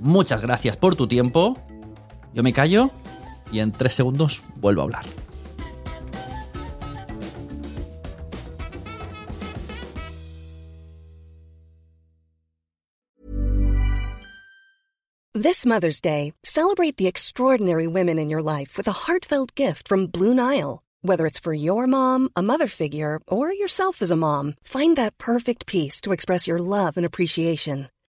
Muchas 0.00 0.42
gracias 0.42 0.76
por 0.76 0.96
tu 0.96 1.06
tiempo. 1.06 1.58
Yo 2.34 2.42
me 2.42 2.52
callo 2.52 2.90
y 3.50 3.60
en 3.60 3.72
tres 3.72 3.94
segundos 3.94 4.42
vuelvo 4.56 4.82
a 4.82 4.84
hablar. 4.84 5.04
This 15.34 15.66
Mother's 15.66 16.00
Day, 16.00 16.32
celebrate 16.44 16.96
the 16.96 17.06
extraordinary 17.06 17.86
women 17.86 18.18
in 18.18 18.30
your 18.30 18.42
life 18.42 18.78
with 18.78 18.88
a 18.88 19.04
heartfelt 19.06 19.54
gift 19.54 19.86
from 19.86 20.06
Blue 20.06 20.32
Nile. 20.34 20.80
Whether 21.02 21.26
it's 21.26 21.38
for 21.38 21.52
your 21.52 21.86
mom, 21.86 22.30
a 22.34 22.42
mother 22.42 22.66
figure, 22.66 23.20
or 23.28 23.52
yourself 23.52 24.00
as 24.00 24.10
a 24.10 24.16
mom, 24.16 24.54
find 24.64 24.96
that 24.96 25.18
perfect 25.18 25.66
piece 25.66 26.00
to 26.00 26.12
express 26.12 26.48
your 26.48 26.58
love 26.58 26.96
and 26.96 27.04
appreciation. 27.04 27.88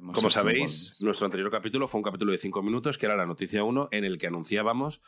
Como 0.00 0.30
sabéis, 0.30 0.96
nuestro 1.00 1.26
anterior 1.26 1.50
capítulo 1.50 1.86
fue 1.88 1.98
un 1.98 2.04
capítulo 2.04 2.32
de 2.32 2.38
cinco 2.38 2.62
minutos, 2.62 2.96
que 2.98 3.06
era 3.06 3.16
la 3.16 3.26
noticia 3.26 3.62
1, 3.64 3.88
en 3.92 4.04
el 4.04 4.18
que 4.18 4.26
anunciábamos 4.26 5.02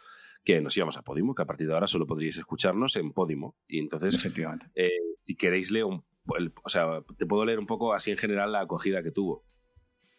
que 0.44 0.60
nos 0.60 0.76
íbamos 0.76 0.96
a 0.96 1.02
Podimo, 1.02 1.34
que 1.36 1.42
a 1.42 1.46
partir 1.46 1.68
de 1.68 1.74
ahora 1.74 1.86
solo 1.86 2.06
podríais 2.06 2.36
escucharnos 2.36 2.96
en 2.96 3.12
Podimo. 3.12 3.56
Y 3.68 3.78
entonces, 3.78 4.14
Efectivamente. 4.14 4.66
eh, 4.74 4.90
si 5.22 5.36
queréis 5.36 5.70
leer 5.70 5.84
un, 5.84 6.04
el- 6.36 6.52
o 6.64 6.68
sea, 6.68 7.00
te 7.16 7.26
puedo 7.26 7.44
leer 7.44 7.58
un 7.60 7.66
poco 7.66 7.94
así 7.94 8.10
en 8.10 8.16
general 8.16 8.50
la 8.52 8.60
acogida 8.62 9.02
que 9.04 9.12
tuvo. 9.12 9.44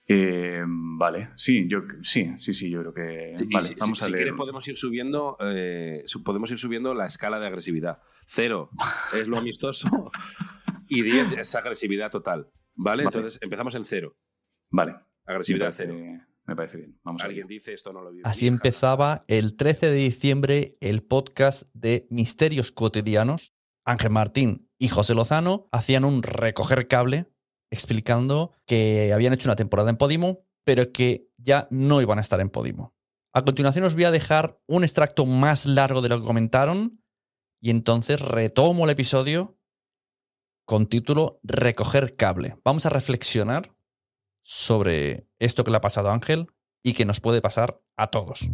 Eh, 0.08 0.64
vale, 0.66 1.30
sí, 1.38 1.66
yo 1.70 1.82
sí, 2.02 2.32
sí, 2.38 2.54
sí, 2.54 2.70
yo 2.70 2.80
creo 2.82 2.94
que. 2.94 3.36
Sí, 3.38 3.46
vale, 3.52 3.68
si, 3.68 3.76
vamos 3.76 3.98
si- 4.00 4.04
a 4.04 4.08
si 4.08 4.12
leer. 4.12 4.24
quieres 4.26 4.38
podemos 4.38 4.68
ir 4.68 4.76
subiendo, 4.78 5.38
eh, 5.42 6.04
podemos 6.26 6.52
ir 6.52 6.58
subiendo 6.58 6.94
la 6.94 7.06
escala 7.06 7.40
de 7.40 7.48
agresividad. 7.48 8.02
Cero 8.26 8.70
es 9.14 9.28
lo 9.28 9.38
amistoso 9.38 9.90
y 10.88 11.02
10 11.04 11.38
es 11.38 11.56
agresividad 11.56 12.12
total. 12.12 12.50
¿Vale? 12.76 13.04
Vale. 13.04 13.18
Entonces 13.18 13.40
empezamos 13.42 13.76
en 13.76 13.86
cero. 13.86 14.16
Vale, 14.74 14.94
me 14.94 15.34
Agresividad 15.34 15.66
parece, 15.68 15.86
cero. 15.86 16.26
me 16.46 16.56
parece 16.56 16.78
bien. 16.78 17.00
Vamos 17.04 17.22
a 17.22 17.26
Alguien 17.26 17.48
dice 17.48 17.74
esto 17.74 17.94
no 17.94 18.02
lo 18.02 18.12
vi. 18.12 18.22
Así 18.24 18.48
empezaba 18.48 19.24
el 19.28 19.56
13 19.56 19.92
de 19.92 19.96
diciembre 19.96 20.78
el 20.82 21.04
podcast 21.04 21.70
de 21.74 22.08
Misterios 22.10 22.72
Cotidianos. 22.72 23.54
Ángel 23.86 24.10
Martín 24.10 24.68
y 24.80 24.88
José 24.88 25.14
Lozano 25.14 25.68
hacían 25.72 26.06
un 26.06 26.24
recoger 26.24 26.88
cable 26.88 27.32
explicando 27.70 28.52
que 28.66 29.12
habían 29.14 29.34
hecho 29.34 29.48
una 29.48 29.56
temporada 29.56 29.92
en 29.92 29.98
Podimo, 29.98 30.48
pero 30.64 30.92
que 30.92 31.30
ya 31.38 31.68
no 31.70 32.02
iban 32.02 32.18
a 32.18 32.22
estar 32.22 32.40
en 32.42 32.50
Podimo. 32.50 32.96
A 33.32 33.44
continuación 33.44 33.86
os 33.86 33.94
voy 33.94 34.06
a 34.06 34.12
dejar 34.12 34.60
un 34.66 34.84
extracto 34.84 35.28
más 35.28 35.68
largo 35.68 36.02
de 36.02 36.10
lo 36.10 36.20
que 36.20 36.26
comentaron 36.26 37.04
y 37.62 37.70
entonces 37.70 38.20
retomo 38.20 38.86
el 38.86 38.92
episodio 38.92 39.60
con 40.66 40.88
título 40.88 41.40
Recoger 41.44 42.16
cable. 42.16 42.58
Vamos 42.64 42.88
a 42.88 42.90
reflexionar 42.90 43.73
sobre 44.44 45.28
esto 45.40 45.64
que 45.64 45.72
le 45.72 45.78
ha 45.78 45.82
pasado 45.82 46.10
a 46.10 46.14
Ángel 46.14 46.48
y 46.84 46.94
que 46.94 47.06
nos 47.06 47.20
puede 47.20 47.42
pasar 47.42 47.82
a 47.98 48.08
todos. 48.08 48.50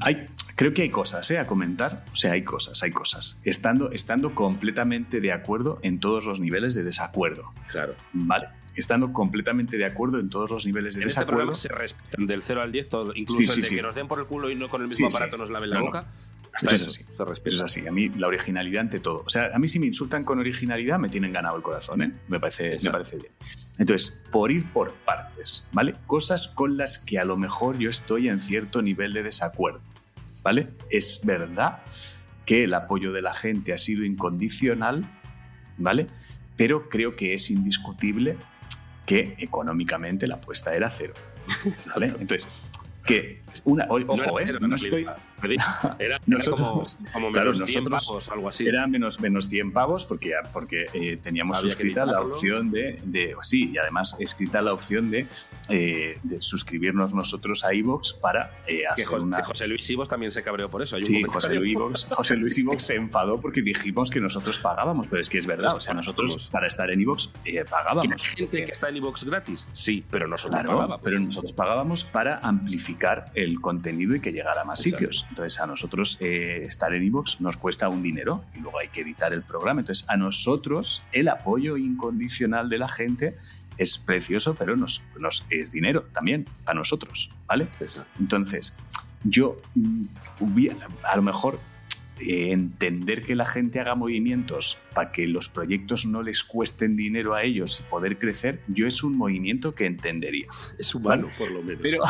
Hay, 0.00 0.24
creo 0.56 0.72
que 0.72 0.82
hay 0.82 0.90
cosas 0.90 1.30
¿eh? 1.30 1.38
a 1.38 1.46
comentar. 1.46 2.04
O 2.12 2.16
sea, 2.16 2.32
hay 2.32 2.42
cosas, 2.42 2.82
hay 2.82 2.90
cosas. 2.90 3.38
Estando, 3.44 3.90
estando 3.90 4.34
completamente 4.34 5.20
de 5.20 5.32
acuerdo 5.32 5.78
en 5.82 6.00
todos 6.00 6.24
los 6.24 6.40
niveles 6.40 6.74
de 6.74 6.84
desacuerdo. 6.84 7.52
Claro. 7.70 7.94
¿Vale? 8.12 8.48
Estando 8.76 9.12
completamente 9.12 9.76
de 9.76 9.84
acuerdo 9.84 10.18
en 10.18 10.30
todos 10.30 10.50
los 10.50 10.66
niveles 10.66 10.94
de 10.94 11.02
En 11.02 11.08
este 11.08 11.20
desacuerdo. 11.20 11.36
programa 11.52 11.54
se 11.56 11.68
respetan 11.68 12.26
del 12.26 12.42
0 12.42 12.62
al 12.62 12.72
10 12.72 12.88
todo, 12.88 13.12
incluso 13.14 13.40
Sí, 13.42 13.46
sí, 13.48 13.54
el 13.54 13.62
de 13.62 13.68
sí. 13.68 13.76
que 13.76 13.82
nos 13.82 13.94
den 13.94 14.08
por 14.08 14.18
el 14.18 14.26
culo 14.26 14.50
y 14.50 14.54
no 14.56 14.68
con 14.68 14.82
el 14.82 14.88
mismo 14.88 15.08
Sí, 15.08 15.10
sí. 15.10 15.16
aparato 15.16 15.36
nos 15.36 15.50
laven 15.50 15.70
la 15.70 15.78
No, 15.80 15.90
no. 15.90 16.04
Hasta 16.54 16.66
Eso 16.74 16.86
es 16.86 16.86
así. 16.86 17.04
se 17.16 17.24
respeta. 17.24 17.48
Eso 17.48 17.56
es 17.56 17.62
así. 17.62 17.86
A 17.86 17.92
mí 17.92 18.08
la 18.10 18.28
originalidad 18.28 18.82
ante 18.82 19.00
todo. 19.00 19.22
O 19.26 19.28
sea, 19.28 19.50
a 19.54 19.58
mí 19.58 19.66
si 19.68 19.78
me 19.80 19.86
insultan 19.86 20.24
con 20.24 20.38
originalidad 20.38 20.98
me 20.98 21.08
tienen 21.08 21.32
ganado 21.32 21.56
el 21.56 21.62
corazón, 21.62 22.02
¿eh? 22.02 22.12
Me 22.28 22.38
parece, 22.38 22.76
me 22.82 22.90
parece 22.90 23.16
bien. 23.16 23.32
Entonces, 23.78 24.22
por 24.30 24.52
ir 24.52 24.70
por 24.72 24.92
partes, 24.92 25.66
¿vale? 25.72 25.94
Cosas 26.06 26.46
con 26.48 26.76
las 26.76 26.98
que 26.98 27.18
a 27.18 27.24
lo 27.24 27.36
mejor 27.36 27.78
yo 27.78 27.90
estoy 27.90 28.28
en 28.28 28.40
cierto 28.40 28.82
nivel 28.82 29.12
de 29.12 29.24
desacuerdo, 29.24 29.80
¿vale? 30.42 30.68
Es 30.90 31.22
verdad 31.24 31.82
que 32.46 32.64
el 32.64 32.74
apoyo 32.74 33.12
de 33.12 33.22
la 33.22 33.34
gente 33.34 33.72
ha 33.72 33.78
sido 33.78 34.04
incondicional, 34.04 35.04
¿vale? 35.76 36.06
Pero 36.56 36.88
creo 36.88 37.16
que 37.16 37.34
es 37.34 37.50
indiscutible 37.50 38.36
que 39.06 39.34
económicamente 39.38 40.26
la 40.28 40.36
apuesta 40.36 40.72
era 40.74 40.88
cero, 40.88 41.14
¿vale? 41.94 42.14
Entonces, 42.20 42.48
que 43.04 43.42
una, 43.64 43.86
No 43.86 43.94
ojo, 43.94 44.38
era 44.38 44.42
¿eh? 44.42 44.44
cero, 44.46 44.58
No 44.60 44.76
estoy, 44.76 44.90
realidad. 44.90 45.16
Era, 45.44 45.96
era 45.98 46.20
Nosotros- 46.26 46.96
como, 47.12 47.30
claro, 47.32 47.52
menos 47.52 47.70
100 47.70 47.84
nosotros 47.84 48.06
pavos, 48.06 48.28
algo 48.30 48.48
así. 48.48 48.66
Era 48.66 48.86
menos, 48.86 49.20
menos 49.20 49.48
100 49.48 49.72
pavos 49.72 50.04
porque, 50.04 50.32
porque 50.52 50.86
eh, 50.94 51.18
teníamos 51.22 51.58
Había 51.58 51.70
suscrita 51.70 52.06
la 52.06 52.20
opción 52.20 52.70
de, 52.70 52.98
de- 53.04 53.34
Sí, 53.42 53.70
y 53.72 53.78
además 53.78 54.16
escrita 54.20 54.62
la 54.62 54.72
opción 54.72 55.10
de, 55.10 55.26
eh, 55.68 56.18
de 56.22 56.40
suscribirnos 56.42 57.12
nosotros 57.12 57.64
a 57.64 57.74
iVoox 57.74 58.14
para 58.14 58.52
eh, 58.66 58.84
que, 58.96 59.02
hacer 59.02 59.20
una. 59.20 59.38
que 59.38 59.42
José 59.44 59.66
Luis 59.68 59.88
Ibos 59.90 60.08
también 60.08 60.32
se 60.32 60.42
cabreó 60.42 60.70
por 60.70 60.82
eso. 60.82 60.96
Hay 60.96 61.02
un 61.02 61.06
Sí, 61.06 61.12
comentario. 61.22 61.32
José 61.40 61.54
Luis, 61.56 61.72
Ivox, 61.72 62.06
José 62.10 62.36
Luis 62.36 62.58
Ivox 62.58 62.84
se 62.84 62.94
enfadó 62.94 63.40
porque 63.40 63.60
dijimos 63.62 64.10
que 64.10 64.20
nosotros 64.20 64.58
pagábamos, 64.58 65.06
pero 65.08 65.20
es 65.20 65.28
que 65.28 65.38
es 65.38 65.46
verdad. 65.46 65.74
O 65.76 65.80
sea, 65.80 65.94
nosotros 65.94 66.48
para 66.50 66.66
estar 66.66 66.90
en 66.90 67.00
eh, 67.02 67.04
¿Que 67.44 67.58
hay 67.58 67.64
pagábamos. 67.64 68.22
gente 68.28 68.64
que 68.64 68.72
está 68.72 68.88
en 68.88 68.96
iVoox 68.96 69.24
gratis? 69.24 69.68
Sí, 69.72 70.04
pero 70.10 70.26
nosotros 70.26 70.54
Claro, 70.60 70.70
pagábamos. 70.70 71.00
pero 71.02 71.20
nosotros 71.20 71.52
pagábamos 71.52 72.04
para 72.04 72.38
amplificar 72.38 73.30
el 73.34 73.60
contenido 73.60 74.14
y 74.14 74.20
que 74.20 74.32
llegara 74.32 74.62
a 74.62 74.64
más 74.64 74.84
Exacto. 74.86 75.12
sitios. 75.12 75.26
Entonces, 75.34 75.60
a 75.60 75.66
nosotros 75.66 76.16
eh, 76.20 76.62
estar 76.64 76.94
en 76.94 77.02
iVoox 77.02 77.40
nos 77.40 77.56
cuesta 77.56 77.88
un 77.88 78.04
dinero 78.04 78.44
y 78.54 78.60
luego 78.60 78.78
hay 78.78 78.86
que 78.86 79.00
editar 79.00 79.32
el 79.32 79.42
programa. 79.42 79.80
Entonces, 79.80 80.08
a 80.08 80.16
nosotros 80.16 81.02
el 81.10 81.26
apoyo 81.26 81.76
incondicional 81.76 82.68
de 82.68 82.78
la 82.78 82.86
gente 82.86 83.34
es 83.76 83.98
precioso, 83.98 84.54
pero 84.54 84.76
nos, 84.76 85.02
nos 85.18 85.44
es 85.50 85.72
dinero 85.72 86.04
también 86.12 86.46
a 86.66 86.74
nosotros, 86.74 87.30
¿vale? 87.48 87.66
Entonces, 88.20 88.76
yo 89.24 89.56
mm, 89.74 90.04
a 91.02 91.16
lo 91.16 91.22
mejor 91.22 91.58
eh, 92.20 92.52
entender 92.52 93.24
que 93.24 93.34
la 93.34 93.44
gente 93.44 93.80
haga 93.80 93.96
movimientos 93.96 94.78
para 94.94 95.10
que 95.10 95.26
los 95.26 95.48
proyectos 95.48 96.06
no 96.06 96.22
les 96.22 96.44
cuesten 96.44 96.96
dinero 96.96 97.34
a 97.34 97.42
ellos 97.42 97.80
y 97.80 97.90
poder 97.90 98.18
crecer, 98.18 98.60
yo 98.68 98.86
es 98.86 99.02
un 99.02 99.16
movimiento 99.16 99.74
que 99.74 99.86
entendería. 99.86 100.46
Es 100.78 100.94
humano, 100.94 101.28
por 101.36 101.50
lo 101.50 101.62
menos. 101.62 101.80
Pero 101.82 102.02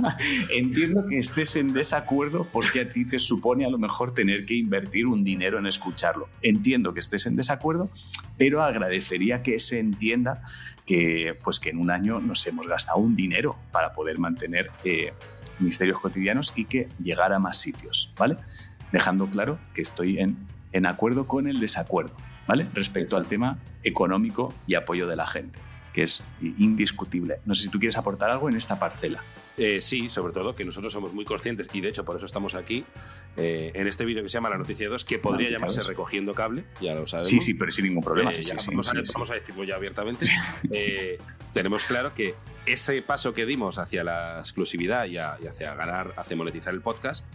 entiendo 0.50 1.06
que 1.08 1.18
estés 1.18 1.54
en 1.56 1.72
desacuerdo 1.72 2.48
porque 2.52 2.80
a 2.80 2.90
ti 2.90 3.04
te 3.04 3.18
supone 3.18 3.64
a 3.64 3.70
lo 3.70 3.78
mejor 3.78 4.14
tener 4.14 4.46
que 4.46 4.54
invertir 4.54 5.06
un 5.06 5.22
dinero 5.22 5.58
en 5.58 5.66
escucharlo. 5.66 6.28
Entiendo 6.42 6.92
que 6.92 7.00
estés 7.00 7.26
en 7.26 7.36
desacuerdo, 7.36 7.90
pero 8.36 8.62
agradecería 8.62 9.42
que 9.42 9.60
se 9.60 9.78
entienda 9.78 10.42
que, 10.86 11.38
pues 11.42 11.60
que 11.60 11.70
en 11.70 11.78
un 11.78 11.90
año 11.90 12.20
nos 12.20 12.46
hemos 12.46 12.66
gastado 12.66 12.98
un 12.98 13.14
dinero 13.14 13.56
para 13.70 13.92
poder 13.92 14.18
mantener 14.18 14.70
eh, 14.84 15.12
misterios 15.60 16.00
cotidianos 16.00 16.52
y 16.56 16.64
que 16.64 16.88
llegar 17.02 17.32
a 17.32 17.38
más 17.38 17.58
sitios, 17.58 18.12
¿vale? 18.18 18.36
Dejando 18.92 19.26
claro 19.26 19.58
que 19.74 19.82
estoy 19.82 20.18
en, 20.18 20.36
en 20.72 20.86
acuerdo 20.86 21.26
con 21.26 21.48
el 21.48 21.58
desacuerdo, 21.60 22.14
¿vale? 22.46 22.66
Respecto 22.74 23.16
al 23.16 23.26
tema 23.26 23.58
económico 23.82 24.54
y 24.66 24.74
apoyo 24.74 25.06
de 25.06 25.16
la 25.16 25.26
gente, 25.26 25.58
que 25.92 26.02
es 26.02 26.22
indiscutible. 26.58 27.40
No 27.44 27.54
sé 27.54 27.64
si 27.64 27.68
tú 27.68 27.78
quieres 27.78 27.96
aportar 27.96 28.30
algo 28.30 28.48
en 28.48 28.56
esta 28.56 28.78
parcela. 28.78 29.22
Eh, 29.58 29.82
sí, 29.82 30.08
sobre 30.08 30.32
todo 30.32 30.54
que 30.54 30.64
nosotros 30.64 30.90
somos 30.94 31.12
muy 31.12 31.26
conscientes 31.26 31.68
y 31.74 31.82
de 31.82 31.90
hecho 31.90 32.06
por 32.06 32.16
eso 32.16 32.24
estamos 32.24 32.54
aquí 32.54 32.86
eh, 33.36 33.70
en 33.74 33.86
este 33.86 34.06
vídeo 34.06 34.22
que 34.22 34.30
se 34.30 34.34
llama 34.34 34.48
La 34.48 34.56
Noticia 34.56 34.88
2, 34.88 35.04
que 35.04 35.18
podría 35.18 35.40
Noticia 35.48 35.58
llamarse 35.58 35.80
2. 35.80 35.88
Recogiendo 35.88 36.34
Cable, 36.34 36.64
ya 36.80 36.94
lo 36.94 37.06
sabemos. 37.06 37.28
Sí, 37.28 37.38
sí, 37.40 37.52
pero 37.52 37.70
sin 37.70 37.84
ningún 37.84 38.02
problema. 38.02 38.30
Eh, 38.30 38.34
sí, 38.34 38.42
ya 38.44 38.58
sí, 38.58 38.68
vamos, 38.70 38.86
sí, 38.86 38.96
a, 38.96 39.02
vamos 39.12 39.30
a 39.30 39.34
decirlo 39.34 39.64
ya 39.64 39.76
abiertamente. 39.76 40.26
Eh, 40.70 41.18
tenemos 41.52 41.84
claro 41.84 42.14
que 42.14 42.34
ese 42.64 43.02
paso 43.02 43.34
que 43.34 43.44
dimos 43.44 43.76
hacia 43.76 44.02
la 44.04 44.38
exclusividad 44.40 45.04
y, 45.04 45.18
a- 45.18 45.36
y 45.42 45.46
hacia 45.46 45.74
ganar, 45.74 46.14
hacia 46.16 46.34
monetizar 46.36 46.72
el 46.72 46.80
podcast, 46.80 47.26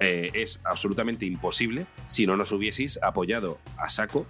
eh, 0.00 0.30
es 0.34 0.60
absolutamente 0.64 1.24
imposible 1.26 1.86
si 2.06 2.26
no 2.26 2.36
nos 2.36 2.52
hubieseis 2.52 2.98
apoyado 3.02 3.58
a 3.78 3.88
saco 3.88 4.26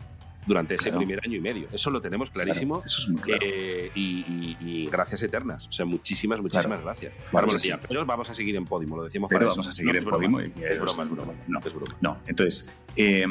durante 0.47 0.75
ese 0.75 0.91
Claro. 0.91 0.99
primer 0.99 1.21
año 1.25 1.39
y 1.39 1.41
medio. 1.41 1.69
Eso 1.73 1.91
lo 1.91 2.03
tenemos 2.03 2.29
clarísimo. 2.29 2.75
Claro, 2.75 2.87
eso 2.87 3.01
es 3.01 3.09
muy 3.09 3.23
claro. 3.23 3.41
Eh, 3.47 3.91
y, 3.95 4.01
y- 4.29 4.57
y 4.61 4.87
gracias 4.89 5.23
eternas. 5.23 5.67
O 5.69 5.73
sea, 5.73 5.87
muchísimas, 5.87 6.39
muchísimas 6.39 6.83
gracias. 6.83 7.15
Que 7.15 7.61
sí. 7.61 7.73
pero 7.89 8.05
vamos 8.05 8.29
a 8.29 8.35
seguir 8.35 8.55
en 8.57 8.67
Podimo, 8.67 8.95
lo 8.99 9.05
decíamos 9.05 9.31
Pero 9.31 9.39
para 9.39 9.49
vamos 9.53 9.65
eso. 9.67 9.71
a 9.71 9.73
seguir 9.73 9.95
No, 9.95 9.99
en 10.01 10.05
es. 10.05 10.11
Podimo 10.11 10.41
Es 10.41 10.49
eso 10.49 10.83
broma, 10.83 11.03
es 11.05 11.09
es 11.09 11.15
broma. 11.17 11.33
No. 11.49 11.59
Es 11.61 11.75
broma. 11.75 11.97
No, 12.03 12.19
entonces, 12.27 12.71
eh, 12.97 13.25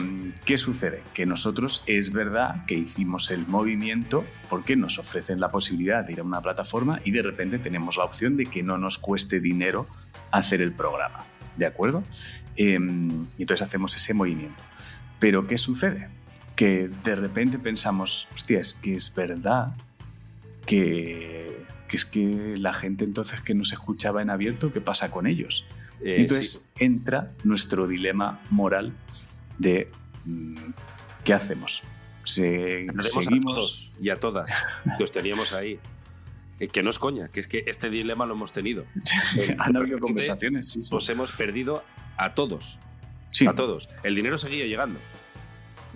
¿qué 0.43 0.57
sucede? 0.57 1.03
Que 1.13 1.27
nosotros 1.27 1.83
es 1.85 2.11
verdad 2.11 2.65
que 2.65 2.73
hicimos 2.73 3.29
el 3.29 3.45
movimiento 3.45 4.25
porque 4.49 4.75
nos 4.75 4.97
ofrecen 4.97 5.39
la 5.39 5.49
posibilidad 5.49 6.03
de 6.03 6.13
ir 6.13 6.19
a 6.19 6.23
una 6.23 6.41
plataforma 6.41 6.99
y 7.05 7.11
de 7.11 7.21
repente 7.21 7.59
tenemos 7.59 7.95
la 7.95 8.05
opción 8.05 8.37
de 8.37 8.47
que 8.47 8.63
no 8.63 8.79
nos 8.79 8.97
cueste 8.97 9.39
dinero 9.39 9.85
hacer 10.31 10.63
el 10.63 10.71
programa. 10.73 11.19
¿De 11.57 11.65
acuerdo? 11.65 12.03
Eh, 12.55 12.77
y 13.37 13.41
entonces 13.41 13.61
hacemos 13.67 13.95
ese 13.95 14.13
movimiento. 14.13 14.61
Pero 15.19 15.47
¿qué 15.47 15.57
sucede? 15.57 16.09
Que 16.55 16.89
de 17.03 17.15
repente 17.15 17.57
pensamos, 17.59 18.27
hostia, 18.33 18.59
es 18.59 18.73
que 18.73 18.93
es 18.93 19.13
verdad 19.13 19.73
que, 20.65 21.65
que 21.87 21.97
es 21.97 22.05
que 22.05 22.55
la 22.57 22.73
gente 22.73 23.05
entonces 23.05 23.41
que 23.41 23.53
nos 23.53 23.71
escuchaba 23.73 24.21
en 24.21 24.29
abierto, 24.29 24.71
¿qué 24.71 24.81
pasa 24.81 25.11
con 25.11 25.27
ellos? 25.27 25.65
Eh, 26.01 26.17
Entonces 26.19 26.69
entra 26.79 27.31
nuestro 27.43 27.87
dilema 27.87 28.41
moral 28.49 28.93
de 29.57 29.89
mm, 30.25 30.55
¿qué 31.23 31.33
hacemos? 31.33 31.81
Se- 32.23 32.85
Agradecemos 32.89 33.27
a 33.27 33.29
seguimos. 33.29 33.55
todos 33.55 33.91
y 34.01 34.09
a 34.09 34.15
todas 34.15 34.49
que 34.97 35.03
os 35.03 35.11
teníamos 35.11 35.53
ahí. 35.53 35.79
Que, 36.57 36.67
que 36.67 36.83
no 36.83 36.89
es 36.89 36.99
coña, 36.99 37.29
que 37.29 37.39
es 37.39 37.47
que 37.47 37.63
este 37.65 37.89
dilema 37.89 38.25
lo 38.25 38.35
hemos 38.35 38.53
tenido. 38.53 38.85
Han 39.57 39.75
habido 39.75 39.99
conversaciones, 39.99 40.69
sí, 40.69 40.81
sí. 40.81 40.95
Os 40.95 41.09
hemos 41.09 41.31
perdido 41.31 41.83
a 42.17 42.33
todos. 42.33 42.77
Sí. 43.31 43.47
A 43.47 43.53
todos. 43.53 43.89
El 44.03 44.15
dinero 44.15 44.37
seguía 44.37 44.65
llegando. 44.65 44.99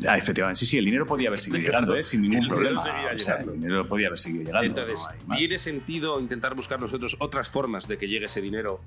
Ah, 0.07 0.17
efectivamente, 0.17 0.59
sí, 0.59 0.65
sí, 0.65 0.77
el 0.77 0.85
dinero 0.85 1.07
podía 1.07 1.29
haber 1.29 1.39
seguido 1.39 1.63
llegando, 1.63 1.95
¿eh? 1.95 2.03
sin 2.03 2.21
ningún 2.21 2.37
El 2.37 2.43
dinero 2.43 2.55
problema. 2.55 2.81
seguía 2.81 3.11
O 3.15 3.19
sea, 3.19 3.35
el 3.37 3.59
dinero 3.59 3.87
podía 3.87 4.07
haber 4.07 4.19
seguido 4.19 4.43
llegando. 4.43 4.81
Entonces, 4.81 5.07
no. 5.25 5.35
¿tiene 5.35 5.57
sentido 5.57 6.19
intentar 6.19 6.53
buscar 6.53 6.79
nosotros 6.79 7.15
otras 7.19 7.47
formas 7.47 7.87
de 7.87 7.97
que 7.97 8.07
llegue 8.07 8.25
ese 8.25 8.41
dinero 8.41 8.79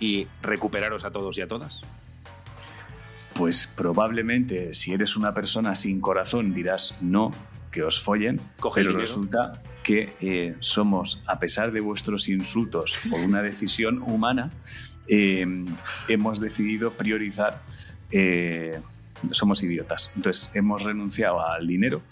y 0.00 0.26
recuperaros 0.42 1.04
a 1.04 1.12
todos 1.12 1.38
y 1.38 1.42
a 1.42 1.48
todas? 1.48 1.82
Pues 3.34 3.68
probablemente 3.68 4.74
si 4.74 4.92
eres 4.92 5.16
una 5.16 5.32
persona 5.32 5.76
sin 5.76 6.00
corazón 6.00 6.52
dirás 6.52 7.00
no, 7.00 7.30
que 7.70 7.82
os 7.82 8.00
follen, 8.00 8.40
Coge 8.60 8.82
pero 8.82 8.96
resulta 8.96 9.62
que 9.82 10.14
eh, 10.20 10.56
somos, 10.60 11.22
a 11.26 11.38
pesar 11.38 11.72
de 11.72 11.80
vuestros 11.80 12.28
insultos 12.28 12.98
por 13.10 13.20
una 13.24 13.42
decisión 13.42 14.02
humana, 14.02 14.50
eh, 15.06 15.46
hemos 16.08 16.40
decidido 16.40 16.92
priorizar, 16.92 17.62
eh, 18.10 18.80
somos 19.30 19.62
idiotas, 19.62 20.12
entonces 20.14 20.50
hemos 20.54 20.84
renunciado 20.84 21.44
al 21.44 21.66
dinero 21.66 22.02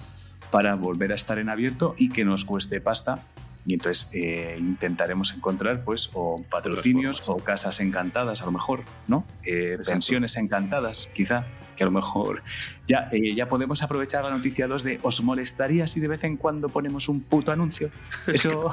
para 0.51 0.75
volver 0.77 1.13
a 1.13 1.15
estar 1.15 1.39
en 1.39 1.49
abierto 1.49 1.95
y 1.99 2.09
que 2.09 2.25
nos 2.25 2.45
cueste 2.45 2.81
pasta. 2.81 3.27
Y 3.67 3.75
entonces 3.75 4.11
eh, 4.13 4.57
intentaremos 4.59 5.35
encontrar 5.35 5.83
pues 5.85 6.11
o 6.15 6.43
patrocinios 6.49 7.23
o 7.27 7.37
casas 7.39 7.81
encantadas 7.81 8.41
a 8.43 8.47
lo 8.47 8.53
mejor, 8.53 8.85
¿no? 9.09 9.25
Eh, 9.45 9.77
pensiones 9.85 10.37
encantadas, 10.37 11.11
quizá, 11.13 11.47
que 11.77 11.83
a 11.83 11.87
lo 11.87 11.91
mejor 11.93 12.43
ya, 12.87 13.09
eh, 13.11 13.35
ya 13.35 13.49
podemos 13.49 13.83
aprovechar 13.83 14.25
la 14.25 14.31
noticia 14.31 14.69
2 14.69 14.83
de 14.85 14.99
¿os 15.03 15.21
molestaría 15.23 15.87
si 15.89 16.01
de 16.01 16.09
vez 16.09 16.23
en 16.25 16.37
cuando 16.37 16.69
ponemos 16.69 17.09
un 17.09 17.21
puto 17.21 17.51
anuncio? 17.51 17.91
Eso, 18.27 18.71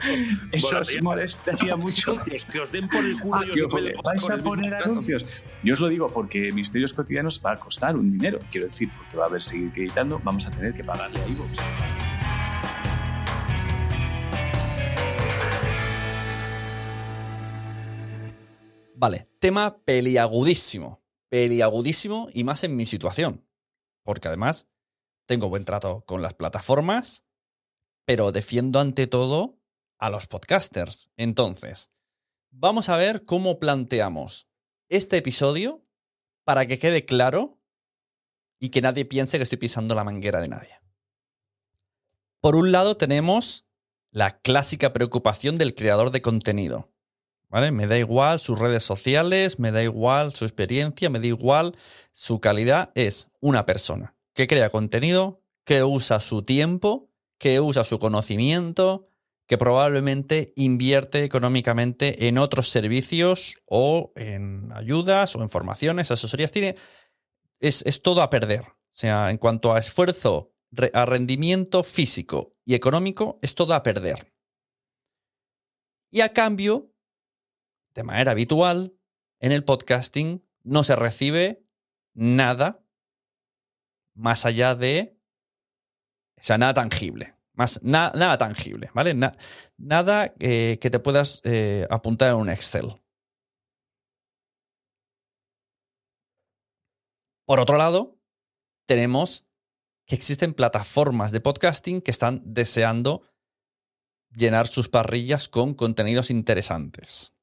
eso 0.52 0.78
os 0.78 1.02
molestaría 1.02 1.76
mucho. 1.76 2.16
Que 2.24 2.60
os 2.60 2.72
den 2.72 2.88
por 2.88 3.04
el 3.04 3.20
culo 3.20 3.36
Ah, 3.36 3.44
y 3.44 3.60
os 3.60 3.74
que 3.74 3.94
¿Vais 4.02 4.30
a 4.30 4.36
poner 4.38 4.74
anuncios? 4.74 5.24
Yo 5.62 5.74
os 5.74 5.80
lo 5.80 5.88
digo 5.88 6.08
porque 6.08 6.50
Misterios 6.52 6.92
Cotidianos 6.92 7.40
va 7.44 7.52
a 7.52 7.56
costar 7.56 7.96
un 7.96 8.10
dinero, 8.10 8.38
quiero 8.50 8.66
decir, 8.66 8.90
porque 8.96 9.16
va 9.16 9.24
a 9.24 9.28
haber 9.28 9.42
seguir 9.42 9.70
editando, 9.76 10.20
vamos 10.24 10.46
a 10.46 10.50
tener 10.50 10.72
que 10.72 10.84
pagarle 10.84 11.20
a 11.20 11.28
iVoox. 11.28 11.99
Vale, 19.00 19.30
tema 19.38 19.82
peliagudísimo. 19.86 21.02
Peliagudísimo 21.30 22.28
y 22.34 22.44
más 22.44 22.64
en 22.64 22.76
mi 22.76 22.84
situación. 22.84 23.48
Porque 24.04 24.28
además 24.28 24.68
tengo 25.26 25.48
buen 25.48 25.64
trato 25.64 26.04
con 26.04 26.20
las 26.20 26.34
plataformas, 26.34 27.24
pero 28.04 28.30
defiendo 28.30 28.78
ante 28.78 29.06
todo 29.06 29.58
a 29.98 30.10
los 30.10 30.26
podcasters. 30.26 31.08
Entonces, 31.16 31.90
vamos 32.50 32.90
a 32.90 32.98
ver 32.98 33.24
cómo 33.24 33.58
planteamos 33.58 34.50
este 34.90 35.16
episodio 35.16 35.82
para 36.44 36.66
que 36.66 36.78
quede 36.78 37.06
claro 37.06 37.58
y 38.58 38.68
que 38.68 38.82
nadie 38.82 39.06
piense 39.06 39.38
que 39.38 39.44
estoy 39.44 39.56
pisando 39.56 39.94
la 39.94 40.04
manguera 40.04 40.40
de 40.40 40.48
nadie. 40.48 40.78
Por 42.42 42.54
un 42.54 42.70
lado 42.70 42.98
tenemos 42.98 43.66
la 44.10 44.42
clásica 44.42 44.92
preocupación 44.92 45.56
del 45.56 45.74
creador 45.74 46.10
de 46.10 46.20
contenido. 46.20 46.92
¿Vale? 47.50 47.72
Me 47.72 47.88
da 47.88 47.98
igual 47.98 48.38
sus 48.38 48.58
redes 48.58 48.84
sociales, 48.84 49.58
me 49.58 49.72
da 49.72 49.82
igual 49.82 50.32
su 50.34 50.44
experiencia, 50.44 51.10
me 51.10 51.18
da 51.18 51.26
igual 51.26 51.76
su 52.12 52.40
calidad. 52.40 52.92
Es 52.94 53.28
una 53.40 53.66
persona 53.66 54.14
que 54.34 54.46
crea 54.46 54.70
contenido, 54.70 55.42
que 55.64 55.82
usa 55.82 56.20
su 56.20 56.42
tiempo, 56.42 57.10
que 57.38 57.60
usa 57.60 57.82
su 57.82 57.98
conocimiento, 57.98 59.08
que 59.48 59.58
probablemente 59.58 60.52
invierte 60.54 61.24
económicamente 61.24 62.28
en 62.28 62.38
otros 62.38 62.68
servicios 62.68 63.56
o 63.66 64.12
en 64.14 64.70
ayudas 64.72 65.34
o 65.34 65.42
en 65.42 65.48
formaciones, 65.48 66.12
asesorías. 66.12 66.52
Tiene, 66.52 66.76
es, 67.58 67.82
es 67.84 68.00
todo 68.00 68.22
a 68.22 68.30
perder. 68.30 68.62
O 68.62 68.92
sea, 68.92 69.28
en 69.30 69.38
cuanto 69.38 69.74
a 69.74 69.80
esfuerzo, 69.80 70.54
a 70.92 71.04
rendimiento 71.04 71.82
físico 71.82 72.54
y 72.64 72.74
económico, 72.74 73.40
es 73.42 73.56
todo 73.56 73.74
a 73.74 73.82
perder. 73.82 74.32
Y 76.12 76.20
a 76.20 76.32
cambio, 76.32 76.89
de 77.94 78.02
manera 78.04 78.32
habitual, 78.32 78.94
en 79.40 79.52
el 79.52 79.64
podcasting 79.64 80.44
no 80.62 80.84
se 80.84 80.96
recibe 80.96 81.64
nada 82.14 82.84
más 84.14 84.44
allá 84.46 84.74
de. 84.74 85.18
O 86.38 86.42
sea, 86.42 86.58
nada 86.58 86.74
tangible. 86.74 87.36
Más, 87.52 87.82
na- 87.82 88.12
nada 88.14 88.38
tangible, 88.38 88.90
¿vale? 88.94 89.14
Na- 89.14 89.36
nada 89.76 90.34
eh, 90.38 90.78
que 90.80 90.90
te 90.90 90.98
puedas 90.98 91.40
eh, 91.44 91.86
apuntar 91.90 92.30
en 92.30 92.36
un 92.36 92.48
Excel. 92.50 92.94
Por 97.46 97.60
otro 97.60 97.76
lado, 97.76 98.18
tenemos 98.86 99.44
que 100.06 100.14
existen 100.14 100.54
plataformas 100.54 101.32
de 101.32 101.40
podcasting 101.40 102.00
que 102.00 102.10
están 102.10 102.40
deseando 102.44 103.22
llenar 104.34 104.66
sus 104.68 104.88
parrillas 104.88 105.48
con 105.48 105.74
contenidos 105.74 106.30
interesantes. 106.30 107.34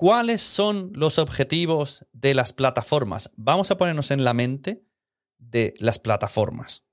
¿Cuáles 0.00 0.40
son 0.40 0.92
los 0.94 1.18
objetivos 1.18 2.06
de 2.14 2.32
las 2.32 2.54
plataformas? 2.54 3.30
Vamos 3.36 3.70
a 3.70 3.76
ponernos 3.76 4.10
en 4.10 4.24
la 4.24 4.32
mente 4.32 4.82
de 5.36 5.74
las 5.76 5.98
plataformas. 5.98 6.86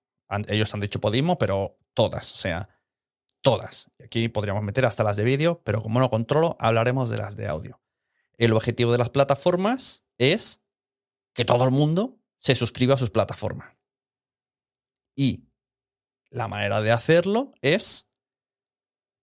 Ellos 0.50 0.74
han 0.74 0.82
dicho 0.82 1.00
Podimo, 1.00 1.38
pero 1.38 1.80
todas, 1.94 2.34
o 2.34 2.36
sea, 2.36 2.68
todas. 3.40 3.90
Aquí 4.04 4.28
podríamos 4.28 4.62
meter 4.62 4.86
hasta 4.86 5.06
las 5.06 5.16
de 5.16 5.24
vídeo, 5.24 5.62
pero 5.64 5.82
como 5.82 6.02
no 6.02 6.10
controlo, 6.10 6.58
hablaremos 6.60 7.10
de 7.10 7.18
las 7.18 7.38
de 7.38 7.48
audio. 7.48 7.82
El 8.38 8.52
objetivo 8.52 8.92
de 8.92 8.98
las 8.98 9.10
plataformas 9.10 10.04
es 10.18 10.62
que 11.34 11.46
todo 11.46 11.64
el 11.64 11.72
mundo 11.72 12.20
se 12.40 12.56
suscriba 12.56 12.96
a 12.96 12.98
sus 12.98 13.10
plataformas. 13.10 13.74
Y 15.16 15.48
la 16.30 16.50
manera 16.50 16.82
de 16.82 16.92
hacerlo 16.92 17.54
es 17.62 18.10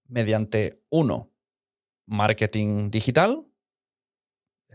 mediante, 0.06 0.82
uno, 0.88 1.34
marketing 2.06 2.90
digital, 2.90 3.46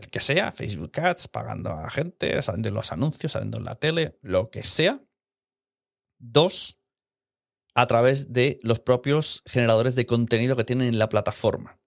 el 0.00 0.10
que 0.10 0.20
sea, 0.20 0.52
Facebook 0.52 0.92
Ads, 1.00 1.28
pagando 1.28 1.70
a 1.70 1.88
gente, 1.90 2.40
saliendo 2.42 2.68
en 2.68 2.74
los 2.74 2.92
anuncios, 2.92 3.32
saliendo 3.32 3.58
en 3.58 3.64
la 3.64 3.76
tele, 3.76 4.18
lo 4.22 4.50
que 4.50 4.62
sea. 4.62 5.02
Dos, 6.18 6.78
a 7.74 7.86
través 7.86 8.32
de 8.32 8.58
los 8.62 8.80
propios 8.80 9.42
generadores 9.46 9.94
de 9.94 10.06
contenido 10.06 10.56
que 10.56 10.64
tienen 10.64 10.88
en 10.88 10.98
la 10.98 11.08
plataforma. 11.08 11.80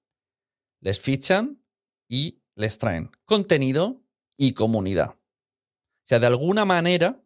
Les 0.80 1.00
fichan 1.00 1.64
y 2.08 2.42
les 2.56 2.78
traen 2.78 3.12
contenido 3.26 4.04
y 4.38 4.54
comunidad. 4.54 5.12
O 5.12 6.06
sea, 6.06 6.20
de 6.20 6.28
alguna 6.28 6.66
manera, 6.66 7.24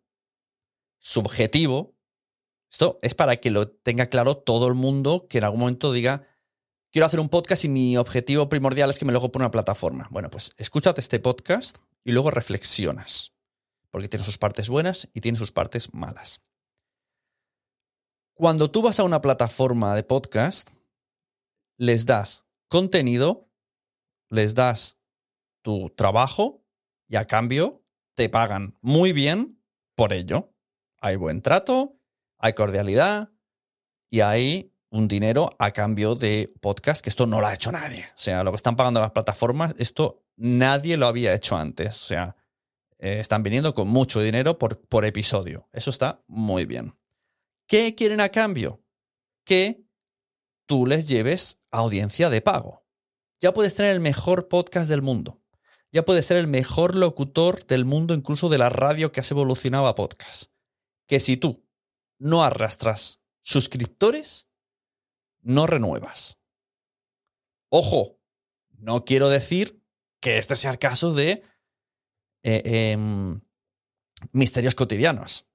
su 1.00 1.20
objetivo, 1.20 1.96
esto 2.72 3.00
es 3.02 3.16
para 3.16 3.38
que 3.38 3.52
lo 3.52 3.70
tenga 3.70 4.08
claro 4.08 4.38
todo 4.38 4.68
el 4.68 4.76
mundo 4.76 5.28
que 5.28 5.40
en 5.40 5.46
algún 5.46 5.62
momento 5.62 5.92
diga, 5.92 6.28
quiero 6.98 7.06
hacer 7.06 7.20
un 7.20 7.30
podcast 7.30 7.64
y 7.64 7.70
mi 7.70 7.96
objetivo 7.96 8.50
primordial 8.50 8.90
es 8.90 8.98
que 8.98 9.06
me 9.06 9.14
lo 9.14 9.22
por 9.22 9.40
una 9.40 9.52
plataforma. 9.52 10.08
Bueno, 10.10 10.32
pues 10.32 10.56
escúchate 10.58 11.00
este 11.00 11.20
podcast 11.20 11.78
y 12.04 12.12
luego 12.12 12.32
reflexionas, 12.32 13.36
porque 13.92 14.08
tiene 14.08 14.26
sus 14.26 14.40
partes 14.40 14.68
buenas 14.68 15.08
y 15.14 15.22
tiene 15.22 15.38
sus 15.38 15.52
partes 15.52 15.94
malas. 15.94 16.42
Cuando 18.34 18.72
tú 18.72 18.82
vas 18.82 19.00
a 19.00 19.04
una 19.04 19.22
plataforma 19.22 19.94
de 19.94 20.02
podcast, 20.02 20.72
les 21.78 22.08
das 22.08 22.48
contenido, 22.68 23.48
les 24.30 24.56
das 24.56 24.98
tu 25.62 25.92
trabajo 25.92 26.66
y 27.08 27.18
a 27.18 27.28
cambio 27.28 27.86
te 28.16 28.28
pagan 28.28 28.76
muy 28.82 29.14
bien 29.14 29.62
por 29.94 30.14
ello. 30.14 30.52
Hay 31.00 31.16
buen 31.16 31.44
trato, 31.44 32.00
hay 32.40 32.54
cordialidad 32.54 33.30
y 34.10 34.22
hay 34.22 34.74
un 34.98 35.08
dinero 35.08 35.56
a 35.60 35.72
cambio 35.72 36.16
de 36.16 36.52
podcast, 36.60 37.02
que 37.02 37.10
esto 37.10 37.28
no 37.28 37.40
lo 37.40 37.48
ha 37.48 37.54
hecho 37.54 37.72
nadie. 37.72 38.06
O 38.16 38.20
sea, 38.20 38.44
lo 38.44 38.52
que 38.52 38.56
están 38.56 38.76
pagando 38.76 39.00
las 39.00 39.12
plataformas, 39.12 39.76
esto 39.78 40.26
nadie 40.36 40.98
lo 40.98 41.06
había 41.06 41.36
hecho 41.36 41.56
antes. 41.56 42.02
O 42.02 42.06
sea, 42.06 42.36
eh, 42.98 43.20
están 43.20 43.44
viniendo 43.44 43.76
con 43.76 43.88
mucho 43.88 44.22
dinero 44.22 44.58
por, 44.58 44.80
por 44.88 45.06
episodio. 45.06 45.70
Eso 45.72 45.92
está 45.92 46.24
muy 46.28 46.66
bien. 46.66 46.98
¿Qué 47.68 47.94
quieren 47.94 48.22
a 48.22 48.30
cambio? 48.30 48.82
Que 49.46 49.86
tú 50.66 50.88
les 50.88 51.08
lleves 51.08 51.62
audiencia 51.70 52.32
de 52.32 52.42
pago. 52.42 52.84
Ya 53.40 53.54
puedes 53.54 53.76
tener 53.76 53.92
el 53.92 54.00
mejor 54.00 54.48
podcast 54.48 54.90
del 54.90 55.04
mundo. 55.04 55.44
Ya 55.92 56.06
puedes 56.06 56.26
ser 56.26 56.38
el 56.38 56.48
mejor 56.48 56.96
locutor 56.96 57.66
del 57.68 57.86
mundo, 57.86 58.16
incluso 58.16 58.50
de 58.50 58.58
la 58.58 58.70
radio 58.70 59.12
que 59.12 59.20
has 59.20 59.30
evolucionado 59.30 59.86
a 59.86 59.96
podcast. 59.96 60.52
Que 61.08 61.20
si 61.20 61.38
tú 61.38 61.64
no 62.18 62.44
arrastras 62.44 63.20
suscriptores, 63.42 64.48
no 65.48 65.68
renuevas. 65.68 66.40
Ojo, 67.70 68.20
no 68.70 69.06
quiero 69.06 69.30
decir 69.30 69.84
que 70.22 70.38
este 70.38 70.56
sea 70.56 70.72
el 70.72 70.80
caso 70.80 71.14
de 71.14 71.44
eh, 72.44 72.92
em, 72.94 73.40
misterios 74.32 74.76
cotidianos 74.76 75.48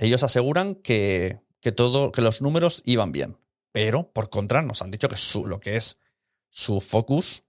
ellos 0.00 0.22
aseguran 0.22 0.76
que, 0.76 1.42
todo, 1.76 2.10
que 2.10 2.22
los 2.22 2.40
números 2.40 2.82
iban 2.86 3.12
bien. 3.12 3.36
Pero, 3.70 4.10
por 4.12 4.30
contra, 4.30 4.62
nos 4.62 4.80
han 4.80 4.90
dicho 4.90 5.08
que 5.08 5.16
su, 5.16 5.46
lo 5.46 5.60
que 5.60 5.76
es 5.76 5.98
su 6.48 6.80
focus 6.80 7.44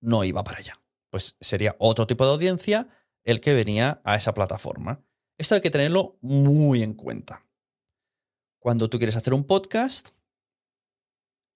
no 0.00 0.22
iba 0.22 0.44
para 0.44 0.58
allá. 0.58 0.78
Pues 1.10 1.36
sería 1.40 1.74
otro 1.78 2.06
tipo 2.06 2.26
de 2.26 2.32
audiencia 2.32 2.88
el 3.24 3.40
que 3.40 3.54
venía 3.54 4.02
a 4.04 4.16
esa 4.16 4.34
plataforma. 4.34 5.02
Esto 5.38 5.54
hay 5.54 5.62
que 5.62 5.70
tenerlo 5.70 6.18
muy 6.20 6.82
en 6.82 6.92
cuenta. 6.92 7.46
Cuando 8.58 8.90
tú 8.90 8.98
quieres 8.98 9.16
hacer 9.16 9.32
un 9.32 9.44
podcast 9.44 10.10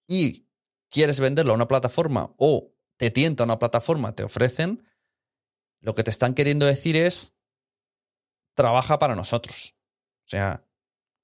y 0.07 0.47
quieres 0.89 1.19
venderlo 1.19 1.53
a 1.53 1.55
una 1.55 1.67
plataforma 1.67 2.33
o 2.37 2.73
te 2.97 3.11
tienta 3.11 3.43
una 3.43 3.59
plataforma, 3.59 4.15
te 4.15 4.23
ofrecen, 4.23 4.87
lo 5.79 5.95
que 5.95 6.03
te 6.03 6.11
están 6.11 6.33
queriendo 6.33 6.65
decir 6.65 6.95
es, 6.95 7.35
trabaja 8.53 8.99
para 8.99 9.15
nosotros. 9.15 9.75
O 10.25 10.29
sea, 10.29 10.65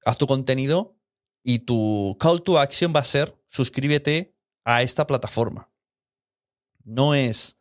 haz 0.05 0.17
tu 0.17 0.27
contenido 0.27 0.97
y 1.43 1.59
tu 1.59 2.17
call 2.19 2.41
to 2.43 2.59
action 2.59 2.93
va 2.95 2.99
a 3.01 3.05
ser 3.05 3.41
suscríbete 3.47 4.35
a 4.65 4.81
esta 4.83 5.07
plataforma. 5.07 5.71
No 6.83 7.15
es 7.15 7.57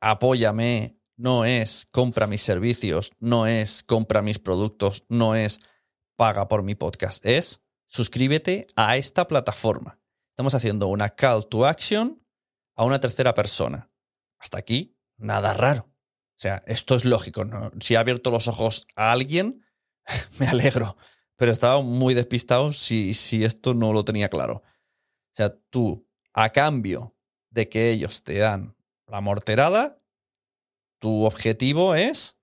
apóyame, 0.00 0.98
no 1.16 1.44
es 1.44 1.86
compra 1.90 2.26
mis 2.26 2.42
servicios, 2.42 3.12
no 3.20 3.46
es 3.46 3.82
compra 3.82 4.22
mis 4.22 4.38
productos, 4.38 5.04
no 5.08 5.34
es 5.34 5.60
paga 6.16 6.48
por 6.48 6.62
mi 6.62 6.74
podcast, 6.74 7.24
es 7.26 7.60
suscríbete 7.86 8.66
a 8.74 8.96
esta 8.96 9.28
plataforma. 9.28 10.01
Estamos 10.32 10.54
haciendo 10.54 10.88
una 10.88 11.10
call 11.10 11.46
to 11.46 11.66
action 11.66 12.26
a 12.74 12.84
una 12.84 12.98
tercera 12.98 13.34
persona. 13.34 13.90
Hasta 14.38 14.56
aquí, 14.56 14.96
nada 15.18 15.52
raro. 15.52 15.84
O 15.84 16.40
sea, 16.42 16.62
esto 16.66 16.96
es 16.96 17.04
lógico. 17.04 17.44
Si 17.80 17.96
ha 17.96 18.00
abierto 18.00 18.30
los 18.30 18.48
ojos 18.48 18.86
a 18.96 19.12
alguien, 19.12 19.62
me 20.40 20.46
alegro, 20.48 20.96
pero 21.36 21.52
estaba 21.52 21.82
muy 21.82 22.14
despistado 22.14 22.72
si, 22.72 23.12
si 23.12 23.44
esto 23.44 23.74
no 23.74 23.92
lo 23.92 24.06
tenía 24.06 24.30
claro. 24.30 24.62
O 24.64 25.34
sea, 25.34 25.54
tú, 25.68 26.08
a 26.32 26.48
cambio 26.48 27.14
de 27.50 27.68
que 27.68 27.90
ellos 27.90 28.22
te 28.22 28.38
dan 28.38 28.74
la 29.06 29.20
morterada, 29.20 30.00
tu 30.98 31.26
objetivo 31.26 31.94
es 31.94 32.38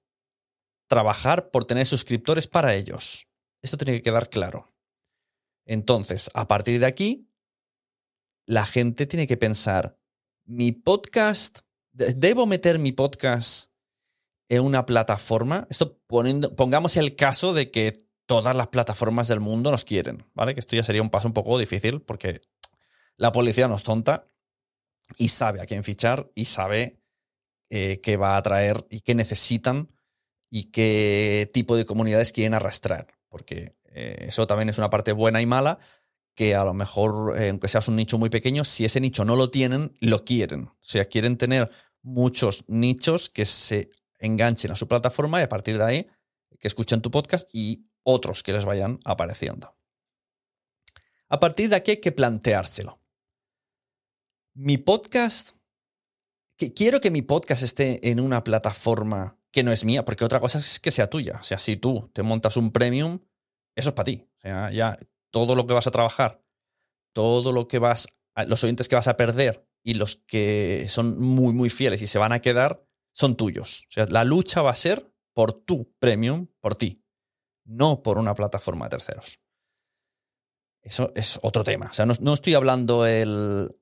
trabajar 0.87 1.49
por 1.49 1.65
tener 1.65 1.87
suscriptores 1.87 2.45
para 2.45 2.75
ellos. 2.75 3.27
Esto 3.63 3.77
tiene 3.77 3.93
que 3.93 4.03
quedar 4.03 4.29
claro. 4.29 4.75
Entonces, 5.65 6.29
a 6.35 6.47
partir 6.47 6.79
de 6.79 6.85
aquí, 6.85 7.28
la 8.49 8.65
gente 8.65 9.05
tiene 9.05 9.27
que 9.27 9.37
pensar, 9.37 9.95
mi 10.43 10.71
podcast, 10.71 11.59
¿debo 11.91 12.47
meter 12.47 12.79
mi 12.79 12.91
podcast 12.91 13.69
en 14.49 14.63
una 14.63 14.87
plataforma, 14.87 15.67
esto 15.69 15.99
poniendo, 16.07 16.55
pongamos 16.55 16.97
el 16.97 17.15
caso 17.15 17.53
de 17.53 17.69
que 17.69 18.07
todas 18.25 18.55
las 18.55 18.69
plataformas 18.69 19.27
del 19.27 19.39
mundo 19.39 19.69
nos 19.69 19.85
quieren, 19.85 20.25
¿vale? 20.33 20.55
Que 20.55 20.61
esto 20.61 20.75
ya 20.75 20.81
sería 20.81 21.03
un 21.03 21.11
paso 21.11 21.27
un 21.27 21.35
poco 21.35 21.59
difícil 21.59 22.01
porque 22.01 22.41
la 23.17 23.31
policía 23.31 23.67
nos 23.67 23.83
tonta 23.83 24.27
y 25.15 25.27
sabe 25.27 25.61
a 25.61 25.67
quién 25.67 25.83
fichar 25.83 26.31
y 26.33 26.45
sabe 26.45 26.99
eh, 27.69 28.01
qué 28.01 28.17
va 28.17 28.33
a 28.33 28.37
atraer 28.37 28.83
y 28.89 29.01
qué 29.01 29.13
necesitan 29.13 29.89
y 30.49 30.71
qué 30.71 31.47
tipo 31.53 31.75
de 31.75 31.85
comunidades 31.85 32.31
quieren 32.31 32.55
arrastrar. 32.55 33.13
Porque 33.27 33.75
eh, 33.91 34.25
eso 34.27 34.47
también 34.47 34.69
es 34.69 34.79
una 34.79 34.89
parte 34.89 35.11
buena 35.11 35.39
y 35.39 35.45
mala 35.45 35.77
que 36.39 36.55
a 36.55 36.63
lo 36.63 36.73
mejor, 36.73 37.37
eh, 37.37 37.49
aunque 37.49 37.67
seas 37.67 37.89
un 37.89 37.97
nicho 37.97 38.17
muy 38.17 38.29
pequeño, 38.29 38.63
si 38.63 38.85
ese 38.85 39.01
nicho 39.01 39.25
no 39.25 39.35
lo 39.35 39.51
tienen, 39.51 39.97
lo 39.99 40.23
quieren. 40.23 40.67
O 40.67 40.77
sea, 40.79 41.03
quieren 41.03 41.37
tener 41.37 41.69
muchos 42.01 42.63
nichos 42.69 43.29
que 43.29 43.43
se 43.43 43.91
enganchen 44.19 44.71
a 44.71 44.77
su 44.77 44.87
plataforma 44.87 45.41
y 45.41 45.43
a 45.43 45.49
partir 45.49 45.77
de 45.77 45.83
ahí 45.83 46.07
que 46.57 46.69
escuchen 46.69 47.01
tu 47.01 47.11
podcast 47.11 47.53
y 47.53 47.89
otros 48.03 48.41
que 48.41 48.53
les 48.53 48.63
vayan 48.63 49.01
apareciendo. 49.03 49.75
A 51.27 51.41
partir 51.41 51.67
de 51.67 51.75
aquí 51.75 51.91
hay 51.91 51.99
que 51.99 52.13
planteárselo. 52.13 53.01
Mi 54.53 54.77
podcast, 54.77 55.57
que 56.55 56.73
quiero 56.73 57.01
que 57.01 57.11
mi 57.11 57.21
podcast 57.21 57.63
esté 57.63 58.09
en 58.09 58.21
una 58.21 58.45
plataforma 58.45 59.37
que 59.51 59.63
no 59.63 59.73
es 59.73 59.83
mía, 59.83 60.05
porque 60.05 60.23
otra 60.23 60.39
cosa 60.39 60.59
es 60.59 60.79
que 60.79 60.91
sea 60.91 61.09
tuya. 61.09 61.39
O 61.41 61.43
sea, 61.43 61.59
si 61.59 61.75
tú 61.75 62.09
te 62.13 62.23
montas 62.23 62.55
un 62.55 62.71
premium, 62.71 63.19
eso 63.75 63.89
es 63.89 63.93
para 63.93 64.05
ti. 64.05 64.25
O 64.37 64.39
sea, 64.39 64.71
ya 64.71 64.97
todo 65.31 65.55
lo 65.55 65.65
que 65.67 65.73
vas 65.73 65.87
a 65.87 65.91
trabajar, 65.91 66.43
todo 67.13 67.51
lo 67.51 67.67
que 67.67 67.79
vas, 67.79 68.07
los 68.47 68.63
oyentes 68.63 68.87
que 68.87 68.95
vas 68.95 69.07
a 69.07 69.17
perder 69.17 69.67
y 69.83 69.93
los 69.93 70.17
que 70.27 70.85
son 70.89 71.19
muy, 71.19 71.53
muy 71.53 71.69
fieles 71.69 72.01
y 72.01 72.07
se 72.07 72.19
van 72.19 72.31
a 72.31 72.41
quedar, 72.41 72.85
son 73.13 73.35
tuyos. 73.35 73.85
O 73.89 73.91
sea, 73.91 74.05
la 74.09 74.23
lucha 74.23 74.61
va 74.61 74.71
a 74.71 74.75
ser 74.75 75.11
por 75.33 75.53
tu 75.53 75.91
premium, 75.99 76.47
por 76.59 76.75
ti, 76.75 77.03
no 77.65 78.03
por 78.03 78.17
una 78.17 78.35
plataforma 78.35 78.85
de 78.85 78.89
terceros. 78.89 79.39
Eso 80.81 81.11
es 81.15 81.39
otro 81.43 81.63
tema. 81.63 81.87
O 81.91 81.93
sea, 81.93 82.05
no, 82.05 82.33
estoy 82.33 82.53
hablando 82.53 83.05
el 83.05 83.75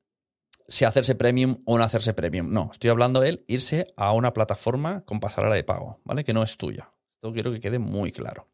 si 0.68 0.84
hacerse 0.84 1.16
premium 1.16 1.62
o 1.66 1.78
no 1.78 1.84
hacerse 1.84 2.14
premium. 2.14 2.52
No, 2.52 2.70
estoy 2.72 2.90
hablando 2.90 3.24
el 3.24 3.46
irse 3.48 3.94
a 3.96 4.14
una 4.14 4.34
plataforma 4.34 5.06
con 5.06 5.20
pasarela 5.20 5.56
de 5.56 5.64
pago, 5.64 6.00
¿vale? 6.04 6.24
Que 6.24 6.34
no 6.34 6.44
es 6.44 6.58
tuya. 6.58 6.92
Esto 7.10 7.32
quiero 7.32 7.52
que 7.52 7.60
quede 7.60 7.80
muy 7.80 8.12
claro. 8.12 8.50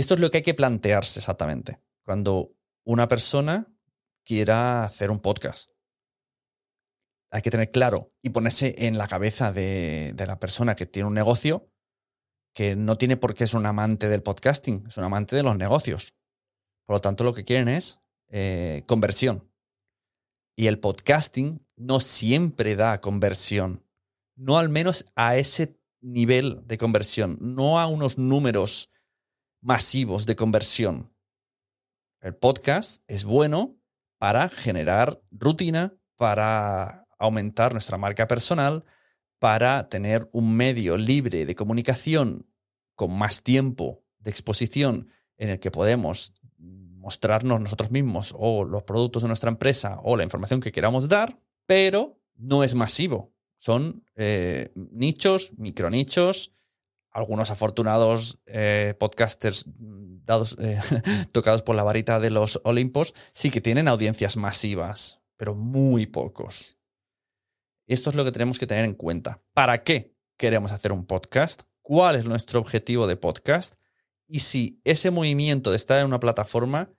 Esto 0.00 0.14
es 0.14 0.20
lo 0.20 0.30
que 0.30 0.38
hay 0.38 0.42
que 0.42 0.54
plantearse 0.54 1.20
exactamente. 1.20 1.80
Cuando 2.04 2.56
una 2.84 3.06
persona 3.06 3.66
quiera 4.24 4.84
hacer 4.84 5.10
un 5.10 5.20
podcast 5.20 5.70
hay 7.30 7.42
que 7.42 7.50
tener 7.50 7.70
claro 7.70 8.12
y 8.22 8.30
ponerse 8.30 8.74
en 8.86 8.98
la 8.98 9.06
cabeza 9.06 9.52
de, 9.52 10.14
la 10.16 10.38
persona 10.38 10.74
que 10.74 10.86
tiene 10.86 11.08
un 11.08 11.14
negocio 11.14 11.68
que 12.52 12.74
no 12.74 12.98
tiene 12.98 13.16
por 13.16 13.34
qué 13.34 13.46
ser 13.46 13.60
un 13.60 13.66
amante 13.66 14.08
del 14.08 14.22
podcasting, 14.22 14.86
es 14.88 14.96
un 14.96 15.04
amante 15.04 15.36
de 15.36 15.44
los 15.44 15.56
negocios. 15.56 16.14
Por 16.84 16.96
lo 16.96 17.00
tanto, 17.00 17.22
lo 17.22 17.32
que 17.32 17.44
quieren 17.44 17.68
es 17.68 18.00
eh, 18.28 18.82
conversión. 18.86 19.48
Y 20.56 20.66
el 20.66 20.80
podcasting 20.80 21.64
no 21.76 22.00
siempre 22.00 22.74
da 22.74 23.00
conversión. 23.00 23.86
No 24.34 24.58
al 24.58 24.68
menos 24.68 25.06
a 25.14 25.36
ese 25.36 25.78
nivel 26.00 26.66
de 26.66 26.76
conversión, 26.76 27.38
no 27.40 27.78
a 27.78 27.86
unos 27.86 28.18
números 28.18 28.89
masivos 29.60 30.26
de 30.26 30.36
conversión. 30.36 31.12
El 32.20 32.34
podcast 32.34 33.02
es 33.08 33.24
bueno 33.24 33.78
para 34.18 34.48
generar 34.48 35.22
rutina, 35.30 35.94
para 36.16 37.06
aumentar 37.18 37.72
nuestra 37.72 37.98
marca 37.98 38.28
personal, 38.28 38.84
para 39.38 39.88
tener 39.88 40.28
un 40.32 40.54
medio 40.54 40.96
libre 40.98 41.46
de 41.46 41.54
comunicación 41.54 42.46
con 42.94 43.16
más 43.16 43.42
tiempo 43.42 44.04
de 44.18 44.30
exposición 44.30 45.08
en 45.38 45.48
el 45.50 45.60
que 45.60 45.70
podemos 45.70 46.34
mostrarnos 46.58 47.60
nosotros 47.60 47.90
mismos 47.90 48.34
o 48.38 48.64
los 48.64 48.82
productos 48.82 49.22
de 49.22 49.28
nuestra 49.28 49.50
empresa 49.50 50.00
o 50.02 50.16
la 50.16 50.24
información 50.24 50.60
que 50.60 50.72
queramos 50.72 51.08
dar, 51.08 51.38
pero 51.66 52.20
no 52.34 52.62
es 52.62 52.74
masivo. 52.74 53.32
Son 53.58 54.04
eh, 54.16 54.70
nichos, 54.74 55.52
micronichos, 55.56 56.54
algunos 57.10 57.50
afortunados 57.50 58.38
eh, 58.46 58.94
podcasters 58.98 59.66
dados, 59.68 60.56
eh, 60.60 60.80
tocados 61.32 61.62
por 61.62 61.74
la 61.74 61.82
varita 61.82 62.20
de 62.20 62.30
los 62.30 62.60
Olimpos 62.64 63.14
sí 63.32 63.50
que 63.50 63.60
tienen 63.60 63.88
audiencias 63.88 64.36
masivas, 64.36 65.20
pero 65.36 65.54
muy 65.54 66.06
pocos. 66.06 66.78
Esto 67.86 68.10
es 68.10 68.16
lo 68.16 68.24
que 68.24 68.32
tenemos 68.32 68.58
que 68.58 68.66
tener 68.66 68.84
en 68.84 68.94
cuenta. 68.94 69.42
¿Para 69.52 69.82
qué 69.82 70.14
queremos 70.36 70.70
hacer 70.70 70.92
un 70.92 71.06
podcast? 71.06 71.62
¿Cuál 71.82 72.16
es 72.16 72.24
nuestro 72.24 72.60
objetivo 72.60 73.08
de 73.08 73.16
podcast? 73.16 73.74
Y 74.28 74.40
si 74.40 74.80
ese 74.84 75.10
movimiento 75.10 75.70
de 75.70 75.76
estar 75.76 75.98
en 75.98 76.06
una 76.06 76.20
plataforma 76.20 76.92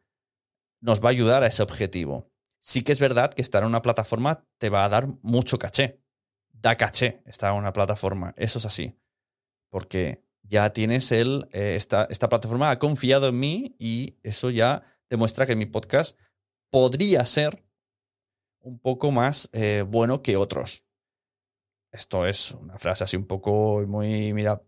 nos 0.81 1.01
va 1.01 1.07
a 1.07 1.11
ayudar 1.11 1.43
a 1.43 1.47
ese 1.47 1.63
objetivo. 1.63 2.29
Sí 2.59 2.83
que 2.83 2.91
es 2.91 2.99
verdad 2.99 3.33
que 3.33 3.41
estar 3.41 3.63
en 3.63 3.69
una 3.69 3.81
plataforma 3.81 4.45
te 4.57 4.69
va 4.69 4.83
a 4.83 4.89
dar 4.89 5.07
mucho 5.21 5.57
caché. 5.57 6.01
Da 6.51 6.75
caché 6.75 7.23
estar 7.25 7.53
en 7.53 7.59
una 7.59 7.71
plataforma. 7.71 8.33
Eso 8.35 8.59
es 8.59 8.65
así 8.65 9.00
porque 9.71 10.21
ya 10.43 10.71
tienes 10.73 11.11
el, 11.11 11.47
eh, 11.53 11.75
esta, 11.75 12.07
plataforma 12.29 12.69
ha 12.69 12.77
confiado 12.77 13.29
en 13.29 13.39
mí 13.39 13.75
y 13.79 14.17
eso 14.21 14.51
ya 14.51 14.83
demuestra 15.09 15.47
que 15.47 15.55
mi 15.55 15.65
podcast 15.65 16.19
podría 16.69 17.25
ser 17.25 17.63
un 18.59 18.77
poco 18.77 19.11
más 19.11 19.49
eh, 19.53 19.83
bueno 19.87 20.21
que 20.21 20.37
otros. 20.37 20.85
Esto 21.91 22.27
es 22.27 22.51
una 22.51 22.77
frase 22.77 23.03
así 23.03 23.17
un 23.17 23.25
poco 23.25 23.83
muy, 23.87 24.33
mira, 24.33 24.61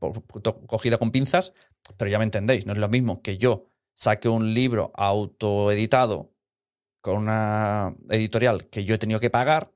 cogida 0.67 0.98
con 0.98 1.12
pinzas, 1.12 1.53
pero 1.98 2.10
ya 2.10 2.17
me 2.17 2.25
entendéis, 2.25 2.65
no 2.65 2.74
es 2.74 2.79
lo 2.79 2.89
mismo 2.89 3.22
que 3.22 3.38
yo 3.38 3.65
saque 3.93 4.27
un 4.27 4.53
libro 4.53 4.91
autoeditado 4.95 6.33
con 7.01 7.17
una 7.17 7.95
editorial 8.10 8.69
que 8.69 8.86
yo 8.86 8.95
he 8.95 8.98
tenido 8.98 9.19
que 9.19 9.29
pagar 9.29 9.74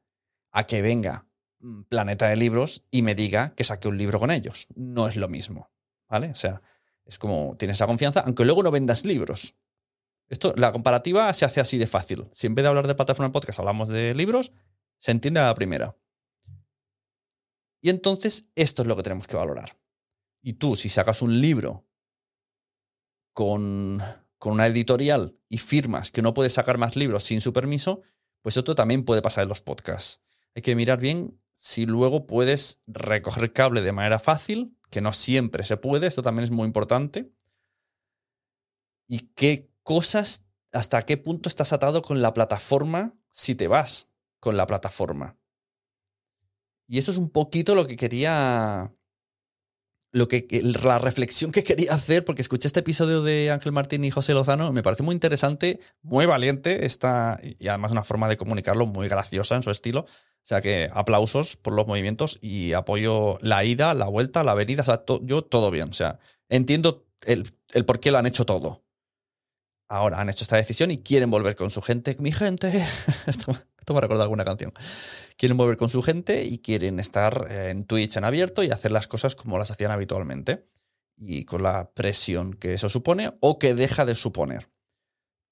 a 0.52 0.66
que 0.66 0.82
venga 0.82 1.27
planeta 1.90 2.30
de 2.30 2.36
libros 2.36 2.84
y 2.92 3.02
me 3.02 3.16
diga 3.16 3.54
que 3.56 3.64
saque 3.64 3.88
un 3.88 3.98
libro 3.98 4.20
con 4.20 4.32
ellos. 4.32 4.68
No 4.76 5.08
es 5.08 5.16
lo 5.16 5.28
mismo, 5.28 5.72
¿vale? 6.08 6.30
O 6.30 6.36
sea, 6.36 6.62
es 7.06 7.18
como 7.18 7.56
tienes 7.58 7.78
esa 7.78 7.88
confianza, 7.88 8.22
aunque 8.22 8.46
luego 8.46 8.64
no 8.64 8.72
vendas 8.72 9.06
libros. 9.06 9.56
Esto, 10.30 10.54
la 10.58 10.72
comparativa 10.72 11.34
se 11.34 11.46
hace 11.46 11.62
así 11.62 11.78
de 11.78 11.88
fácil. 11.88 12.28
Si 12.34 12.48
en 12.48 12.56
vez 12.56 12.64
de 12.64 12.70
hablar 12.70 12.88
de 12.88 12.96
plataforma 12.96 13.30
de 13.30 13.34
podcast 13.34 13.60
hablamos 13.60 13.90
de 13.90 14.14
libros, 14.14 14.52
se 15.00 15.12
entiende 15.12 15.40
a 15.40 15.46
la 15.46 15.56
primera. 15.56 15.96
Y 17.82 17.90
entonces 17.90 18.46
esto 18.56 18.82
es 18.82 18.88
lo 18.88 18.96
que 18.96 19.04
tenemos 19.04 19.28
que 19.28 19.38
valorar. 19.38 19.78
Y 20.42 20.54
tú, 20.54 20.76
si 20.76 20.90
sacas 20.90 21.22
un 21.22 21.40
libro 21.40 21.86
con, 23.34 24.02
con 24.38 24.54
una 24.54 24.68
editorial 24.68 25.38
y 25.48 25.60
firmas 25.60 26.12
que 26.12 26.22
no 26.22 26.34
puedes 26.34 26.54
sacar 26.54 26.78
más 26.78 26.96
libros 26.96 27.24
sin 27.24 27.40
su 27.40 27.54
permiso, 27.54 28.02
pues 28.42 28.58
esto 28.58 28.76
también 28.76 29.04
puede 29.04 29.22
pasar 29.22 29.44
en 29.44 29.50
los 29.50 29.62
podcasts. 29.62 30.22
Hay 30.56 30.62
que 30.62 30.76
mirar 30.76 31.00
bien 31.00 31.40
si 31.60 31.88
luego 31.88 32.28
puedes 32.28 32.82
recoger 32.86 33.52
cable 33.52 33.82
de 33.82 33.92
manera 33.92 34.20
fácil, 34.20 34.78
que 34.92 35.02
no 35.02 35.12
siempre 35.12 35.64
se 35.64 35.76
puede, 35.76 36.06
esto 36.06 36.22
también 36.22 36.44
es 36.44 36.52
muy 36.52 36.68
importante. 36.68 37.32
Y 39.08 39.32
qué 39.34 39.68
cosas, 39.82 40.46
hasta 40.72 41.02
qué 41.02 41.18
punto 41.18 41.50
estás 41.50 41.74
atado 41.74 42.04
con 42.04 42.22
la 42.22 42.36
plataforma 42.36 43.16
si 43.32 43.56
te 43.56 43.68
vas 43.68 44.08
con 44.40 44.56
la 44.56 44.68
plataforma. 44.68 45.36
Y 46.86 47.00
eso 47.00 47.10
es 47.10 47.18
un 47.18 47.32
poquito 47.32 47.74
lo 47.74 47.88
que 47.88 47.96
quería 47.96 48.94
lo 50.12 50.28
que, 50.28 50.48
la 50.62 51.00
reflexión 51.00 51.52
que 51.52 51.64
quería 51.64 51.94
hacer, 51.94 52.24
porque 52.24 52.44
escuché 52.44 52.68
este 52.68 52.82
episodio 52.82 53.24
de 53.24 53.50
Ángel 53.50 53.72
Martín 53.72 54.04
y 54.04 54.12
José 54.12 54.34
Lozano, 54.34 54.72
me 54.74 54.84
parece 54.84 55.02
muy 55.02 55.14
interesante, 55.14 55.80
muy 56.04 56.28
valiente, 56.28 56.86
esta, 56.86 57.40
y 57.42 57.68
además 57.68 57.92
una 57.92 58.04
forma 58.04 58.30
de 58.30 58.38
comunicarlo 58.38 58.86
muy 58.86 59.08
graciosa 59.08 59.56
en 59.56 59.64
su 59.64 59.72
estilo. 59.72 60.06
O 60.48 60.50
sea 60.50 60.62
que 60.62 60.90
aplausos 60.94 61.58
por 61.58 61.74
los 61.74 61.88
movimientos 61.88 62.40
y 62.42 62.72
apoyo 62.72 63.38
la 63.42 63.66
ida, 63.66 63.94
la 63.94 64.06
vuelta, 64.06 64.46
la 64.46 64.54
venida, 64.54 64.82
o 64.82 64.86
sea, 64.86 65.04
yo 65.24 65.42
todo 65.42 65.72
bien. 65.72 65.90
O 65.90 65.94
sea, 65.94 66.20
entiendo 66.48 67.06
el, 67.26 67.52
el 67.74 67.84
por 67.84 68.00
qué 68.00 68.12
lo 68.12 68.18
han 68.18 68.28
hecho 68.28 68.46
todo. 68.46 68.82
Ahora 69.90 70.22
han 70.22 70.30
hecho 70.30 70.46
esta 70.46 70.56
decisión 70.56 70.90
y 70.90 71.00
quieren 71.00 71.30
volver 71.30 71.58
con 71.58 71.70
su 71.70 71.82
gente. 71.82 72.16
Mi 72.20 72.32
gente, 72.32 72.70
esto, 73.28 73.52
esto 73.78 73.94
me 73.94 74.00
recuerda 74.00 74.24
alguna 74.24 74.46
canción. 74.46 74.72
Quieren 75.36 75.58
volver 75.58 75.76
con 75.76 75.90
su 75.90 76.02
gente 76.02 76.46
y 76.46 76.60
quieren 76.60 77.02
estar 77.02 77.52
en 77.52 77.84
Twitch 77.84 78.16
en 78.16 78.24
abierto 78.24 78.64
y 78.64 78.72
hacer 78.72 78.94
las 78.94 79.10
cosas 79.10 79.36
como 79.36 79.58
las 79.58 79.70
hacían 79.72 79.92
habitualmente. 79.92 80.66
Y 81.18 81.44
con 81.44 81.62
la 81.62 81.92
presión 81.92 82.54
que 82.54 82.74
eso 82.74 82.88
supone 82.88 83.34
o 83.42 83.60
que 83.60 83.76
deja 83.76 84.06
de 84.06 84.16
suponer. 84.16 84.70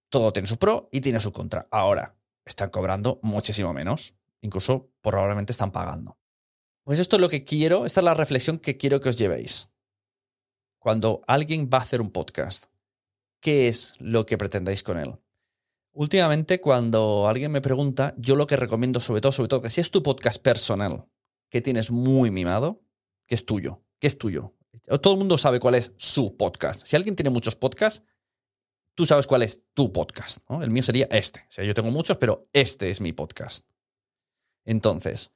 Todo 0.08 0.32
tiene 0.32 0.48
su 0.48 0.56
pro 0.56 0.88
y 0.90 1.02
tiene 1.02 1.20
su 1.20 1.34
contra. 1.34 1.68
Ahora, 1.70 2.16
están 2.46 2.70
cobrando 2.70 3.20
muchísimo 3.24 3.74
menos 3.74 4.16
Incluso 4.46 4.92
probablemente 5.02 5.52
están 5.52 5.72
pagando. 5.72 6.20
Pues 6.84 7.00
esto 7.00 7.16
es 7.16 7.22
lo 7.22 7.30
que 7.30 7.44
quiero, 7.44 7.88
esta 7.88 8.02
es 8.02 8.06
la 8.06 8.14
reflexión 8.14 8.60
que 8.60 8.78
quiero 8.78 9.02
que 9.02 9.10
os 9.10 9.18
llevéis. 9.18 9.70
Cuando 10.78 11.24
alguien 11.26 11.68
va 11.74 11.80
a 11.80 11.82
hacer 11.82 12.00
un 12.00 12.12
podcast, 12.12 12.66
¿qué 13.40 13.68
es 13.68 13.96
lo 13.98 14.28
que 14.28 14.38
pretendáis 14.38 14.84
con 14.84 15.00
él? 15.00 15.16
Últimamente, 15.94 16.62
cuando 16.62 17.28
alguien 17.28 17.52
me 17.52 17.60
pregunta, 17.60 18.14
yo 18.20 18.36
lo 18.36 18.46
que 18.46 18.56
recomiendo 18.56 19.00
sobre 19.00 19.20
todo, 19.20 19.32
sobre 19.32 19.48
todo, 19.48 19.62
que 19.62 19.72
si 19.72 19.82
es 19.82 19.90
tu 19.90 20.04
podcast 20.04 20.40
personal, 20.40 21.08
que 21.50 21.62
tienes 21.62 21.90
muy 21.90 22.30
mimado, 22.30 22.84
que 23.26 23.34
es 23.34 23.48
tuyo, 23.48 23.82
que 23.98 24.06
es 24.06 24.20
tuyo. 24.20 24.54
Todo 25.02 25.14
el 25.14 25.20
mundo 25.20 25.40
sabe 25.40 25.60
cuál 25.60 25.74
es 25.74 25.92
su 25.98 26.38
podcast. 26.38 26.86
Si 26.86 26.96
alguien 26.96 27.16
tiene 27.16 27.32
muchos 27.32 27.56
podcasts, 27.56 28.04
tú 28.94 29.08
sabes 29.08 29.26
cuál 29.26 29.42
es 29.42 29.64
tu 29.74 29.92
podcast. 29.92 30.38
El 30.62 30.70
mío 30.70 30.84
sería 30.84 31.08
este. 31.10 31.40
O 31.40 31.52
sea, 31.52 31.64
yo 31.64 31.74
tengo 31.74 31.90
muchos, 31.90 32.18
pero 32.18 32.48
este 32.54 32.92
es 32.92 33.02
mi 33.02 33.12
podcast. 33.12 33.66
Entonces, 34.66 35.34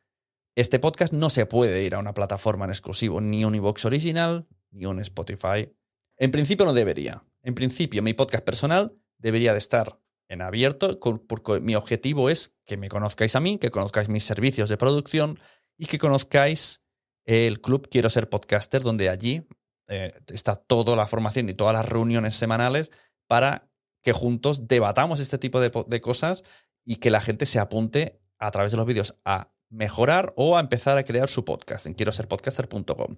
este 0.56 0.80
podcast 0.80 1.14
no 1.14 1.30
se 1.30 1.46
puede 1.46 1.84
ir 1.84 1.96
a 1.96 2.00
una 2.00 2.14
plataforma 2.14 2.66
en 2.66 2.72
exclusivo, 2.72 3.22
ni 3.22 3.46
un 3.46 3.56
iVoox 3.56 3.86
original, 3.86 4.48
ni 4.72 4.86
un 4.86 5.00
Spotify. 5.00 5.72
En 6.18 6.32
principio 6.32 6.66
no 6.66 6.74
debería. 6.74 7.24
En 7.44 7.56
principio, 7.56 8.02
mi 8.02 8.14
podcast 8.14 8.44
personal 8.44 8.94
debería 9.18 9.54
de 9.54 9.60
estar 9.60 10.00
en 10.28 10.42
abierto, 10.42 11.00
porque 11.00 11.60
mi 11.60 11.76
objetivo 11.76 12.30
es 12.30 12.56
que 12.66 12.78
me 12.78 12.90
conozcáis 12.90 13.36
a 13.36 13.40
mí, 13.40 13.58
que 13.58 13.72
conozcáis 13.72 14.10
mis 14.10 14.24
servicios 14.24 14.70
de 14.70 14.78
producción 14.78 15.40
y 15.78 15.86
que 15.86 15.98
conozcáis 15.98 16.84
el 17.26 17.62
club 17.62 17.88
Quiero 17.90 18.10
ser 18.10 18.30
podcaster, 18.30 18.84
donde 18.84 19.10
allí 19.10 19.48
eh, 19.88 20.14
está 20.28 20.56
toda 20.56 20.96
la 20.96 21.08
formación 21.08 21.50
y 21.50 21.54
todas 21.54 21.74
las 21.74 21.88
reuniones 21.88 22.36
semanales 22.36 22.92
para 23.28 23.70
que 24.04 24.14
juntos 24.14 24.68
debatamos 24.68 25.20
este 25.20 25.38
tipo 25.38 25.60
de, 25.60 25.72
de 25.88 26.02
cosas 26.02 26.44
y 26.86 26.98
que 26.98 27.12
la 27.12 27.22
gente 27.22 27.46
se 27.46 27.60
apunte 27.60 28.20
a 28.40 28.52
través 28.52 28.72
de 28.72 28.78
los 28.78 28.86
vídeos 28.86 29.16
a 29.26 29.52
mejorar 29.70 30.34
o 30.36 30.58
a 30.58 30.60
empezar 30.60 30.98
a 30.98 31.04
crear 31.04 31.30
su 31.30 31.46
podcast 31.46 31.86
en 31.86 31.94
quiero 31.94 32.12
ser 32.12 32.28
podcaster.com. 32.28 33.18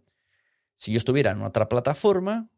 Si 0.76 0.92
yo 0.92 0.98
estuviera 0.98 1.32
en 1.32 1.42
otra 1.42 1.70
plataforma, 1.70 2.50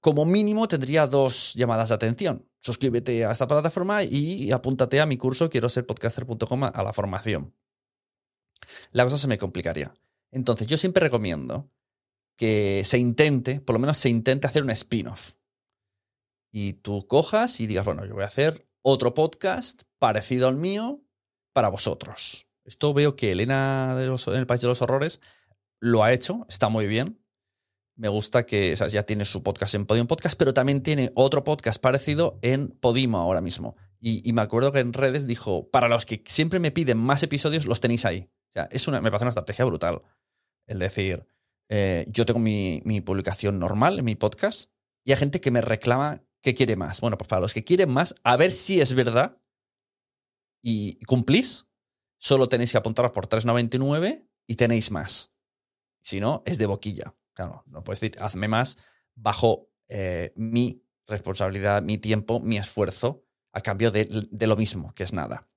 como 0.00 0.24
mínimo 0.24 0.68
tendría 0.68 1.06
dos 1.06 1.54
llamadas 1.54 1.88
de 1.90 1.94
atención. 1.94 2.46
Suscríbete 2.60 3.24
a 3.24 3.30
esta 3.30 3.46
plataforma 3.46 4.02
y 4.02 4.50
apúntate 4.52 5.00
a 5.00 5.06
mi 5.06 5.16
curso 5.16 5.48
quiero 5.48 5.68
ser 5.68 5.86
podcaster.com 5.86 6.64
a 6.64 6.82
la 6.82 6.92
formación. 6.92 7.54
La 8.92 9.04
cosa 9.04 9.18
se 9.18 9.28
me 9.28 9.38
complicaría. 9.38 9.94
Entonces, 10.30 10.66
yo 10.66 10.76
siempre 10.76 11.02
recomiendo 11.02 11.70
que 12.36 12.82
se 12.84 12.98
intente, 12.98 13.60
por 13.60 13.74
lo 13.74 13.80
menos 13.80 13.98
se 13.98 14.08
intente 14.08 14.46
hacer 14.46 14.62
un 14.62 14.70
spin-off. 14.70 15.32
Y 16.52 16.74
tú 16.74 17.06
cojas 17.06 17.60
y 17.60 17.66
digas, 17.66 17.84
bueno, 17.84 18.04
yo 18.06 18.14
voy 18.14 18.22
a 18.22 18.26
hacer 18.26 18.68
otro 18.82 19.14
podcast 19.14 19.82
parecido 19.98 20.48
al 20.48 20.56
mío, 20.56 21.02
para 21.52 21.68
vosotros. 21.68 22.46
Esto 22.64 22.94
veo 22.94 23.16
que 23.16 23.32
Elena 23.32 23.94
de 23.96 24.06
en 24.06 24.34
el 24.36 24.46
País 24.46 24.60
de 24.60 24.68
los 24.68 24.82
Horrores 24.82 25.20
lo 25.80 26.04
ha 26.04 26.12
hecho, 26.12 26.46
está 26.48 26.68
muy 26.68 26.86
bien. 26.86 27.20
Me 27.96 28.08
gusta 28.08 28.46
que 28.46 28.74
ya 28.74 29.02
tiene 29.02 29.24
su 29.24 29.42
podcast 29.42 29.74
en 29.74 29.84
Podium 29.86 30.06
Podcast, 30.06 30.38
pero 30.38 30.54
también 30.54 30.82
tiene 30.82 31.12
otro 31.14 31.44
podcast 31.44 31.80
parecido 31.82 32.38
en 32.42 32.68
Podimo 32.68 33.18
ahora 33.18 33.40
mismo. 33.40 33.76
Y, 33.98 34.32
me 34.32 34.40
acuerdo 34.40 34.72
que 34.72 34.78
en 34.78 34.94
redes 34.94 35.26
dijo, 35.26 35.68
para 35.70 35.88
los 35.88 36.06
que 36.06 36.22
siempre 36.26 36.58
me 36.58 36.70
piden 36.70 36.96
más 36.96 37.22
episodios, 37.22 37.66
los 37.66 37.80
tenéis 37.80 38.06
ahí. 38.06 38.30
O 38.50 38.52
sea, 38.54 38.68
es 38.70 38.88
una, 38.88 39.02
me 39.02 39.10
parece 39.10 39.24
una 39.24 39.30
estrategia 39.30 39.66
brutal. 39.66 40.00
El 40.66 40.78
decir, 40.78 41.26
eh, 41.68 42.06
yo 42.08 42.24
tengo 42.24 42.40
mi, 42.40 42.80
publicación 43.04 43.58
normal 43.58 44.02
mi 44.02 44.14
podcast 44.14 44.70
y 45.04 45.12
hay 45.12 45.18
gente 45.18 45.40
que 45.40 45.50
me 45.50 45.60
reclama 45.60 46.22
que 46.40 46.54
quiere 46.54 46.76
más. 46.76 47.02
Bueno, 47.02 47.18
pues 47.18 47.28
para 47.28 47.42
los 47.42 47.52
que 47.52 47.64
quieren 47.64 47.92
más, 47.92 48.14
a 48.24 48.38
ver 48.38 48.52
si 48.52 48.80
es 48.80 48.94
verdad 48.94 49.36
y 50.62 51.02
cumplís, 51.04 51.66
solo 52.18 52.48
tenéis 52.48 52.72
que 52.72 52.78
apuntaros 52.78 53.12
por 53.12 53.28
3,99 53.28 54.26
y 54.46 54.56
tenéis 54.56 54.90
más. 54.90 55.32
Si 56.00 56.20
no, 56.20 56.42
es 56.46 56.58
de 56.58 56.66
boquilla. 56.66 57.14
Claro, 57.32 57.64
no 57.66 57.84
puedes 57.84 58.00
decir, 58.00 58.16
hazme 58.20 58.48
más 58.48 58.78
bajo 59.14 59.68
eh, 59.88 60.32
mi 60.36 60.82
responsabilidad, 61.06 61.82
mi 61.82 61.98
tiempo, 61.98 62.40
mi 62.40 62.58
esfuerzo, 62.58 63.24
a 63.52 63.60
cambio 63.60 63.90
de, 63.90 64.28
de 64.30 64.46
lo 64.46 64.56
mismo, 64.56 64.94
que 64.94 65.02
es 65.02 65.12
nada. 65.12 65.48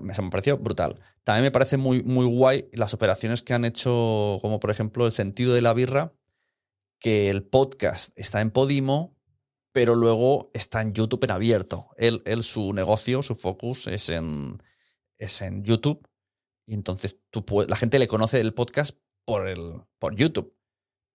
Me, 0.00 0.14
se 0.14 0.22
me 0.22 0.30
pareció 0.30 0.58
brutal. 0.58 1.00
También 1.22 1.44
me 1.44 1.50
parece 1.50 1.76
muy, 1.76 2.02
muy 2.02 2.26
guay 2.26 2.68
las 2.72 2.92
operaciones 2.92 3.42
que 3.42 3.54
han 3.54 3.64
hecho, 3.64 4.38
como 4.42 4.58
por 4.58 4.70
ejemplo 4.70 5.06
el 5.06 5.12
sentido 5.12 5.54
de 5.54 5.62
la 5.62 5.74
birra, 5.74 6.12
que 6.98 7.30
el 7.30 7.44
podcast 7.44 8.12
está 8.18 8.40
en 8.40 8.50
Podimo, 8.50 9.15
pero 9.76 9.94
luego 9.94 10.50
está 10.54 10.80
en 10.80 10.94
YouTube 10.94 11.24
en 11.24 11.32
abierto. 11.32 11.90
Él, 11.98 12.22
él 12.24 12.42
su 12.44 12.72
negocio, 12.72 13.22
su 13.22 13.34
focus 13.34 13.88
es 13.88 14.08
en, 14.08 14.62
es 15.18 15.42
en 15.42 15.64
YouTube. 15.64 16.08
Y 16.66 16.72
entonces 16.72 17.18
tú 17.28 17.44
puedes- 17.44 17.68
la 17.68 17.76
gente 17.76 17.98
le 17.98 18.08
conoce 18.08 18.40
el 18.40 18.54
podcast 18.54 18.96
por, 19.26 19.46
el, 19.46 19.82
por 19.98 20.16
YouTube. 20.16 20.56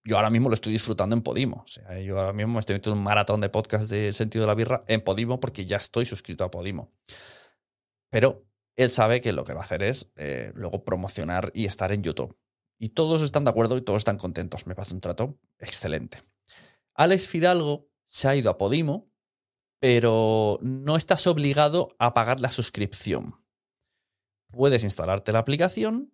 Yo 0.04 0.16
ahora 0.18 0.30
mismo 0.30 0.48
lo 0.48 0.54
estoy 0.54 0.74
disfrutando 0.74 1.16
en 1.16 1.24
Podimo. 1.24 1.66
Yo 2.06 2.20
ahora 2.20 2.34
mismo 2.34 2.60
estoy 2.60 2.76
metiendo 2.76 2.98
en 2.98 3.00
un 3.00 3.04
maratón 3.04 3.42
de 3.42 3.50
podcast 3.50 3.90
de 3.90 4.14
Sentido 4.14 4.44
de 4.44 4.48
la 4.48 4.54
Birra 4.54 4.84
en 4.88 5.02
Podimo 5.02 5.40
porque 5.40 5.66
ya 5.66 5.78
estoy 5.78 6.06
suscrito 6.06 6.44
a 6.44 6.52
Podimo. 6.52 6.94
Pero 8.12 8.46
él 8.76 8.92
sabe 8.92 9.22
que 9.22 9.34
lo 9.34 9.44
que 9.44 9.54
va 9.56 9.62
a 9.62 9.64
hacer 9.64 9.82
es 9.82 10.12
eh, 10.18 10.52
luego 10.54 10.84
promocionar 10.84 11.50
y 11.56 11.66
estar 11.66 11.92
en 11.92 12.04
YouTube. 12.04 12.38
Y 12.78 12.90
todos 12.90 13.24
están 13.24 13.44
de 13.44 13.50
acuerdo 13.50 13.76
y 13.76 13.82
todos 13.82 13.98
están 13.98 14.20
contentos. 14.20 14.68
Me 14.68 14.76
parece 14.76 14.94
un 14.94 15.02
trato 15.02 15.40
excelente. 15.58 16.20
Alex 16.94 17.28
Fidalgo 17.28 17.91
se 18.12 18.28
ha 18.28 18.36
ido 18.36 18.50
a 18.50 18.58
Podimo, 18.58 19.10
pero 19.80 20.60
no 20.62 20.98
estás 20.98 21.28
obligado 21.28 21.96
a 21.98 22.14
pagar 22.14 22.42
la 22.42 22.52
suscripción. 22.52 23.42
Puedes 24.52 24.84
instalarte 24.84 25.32
la 25.32 25.40
aplicación 25.40 26.14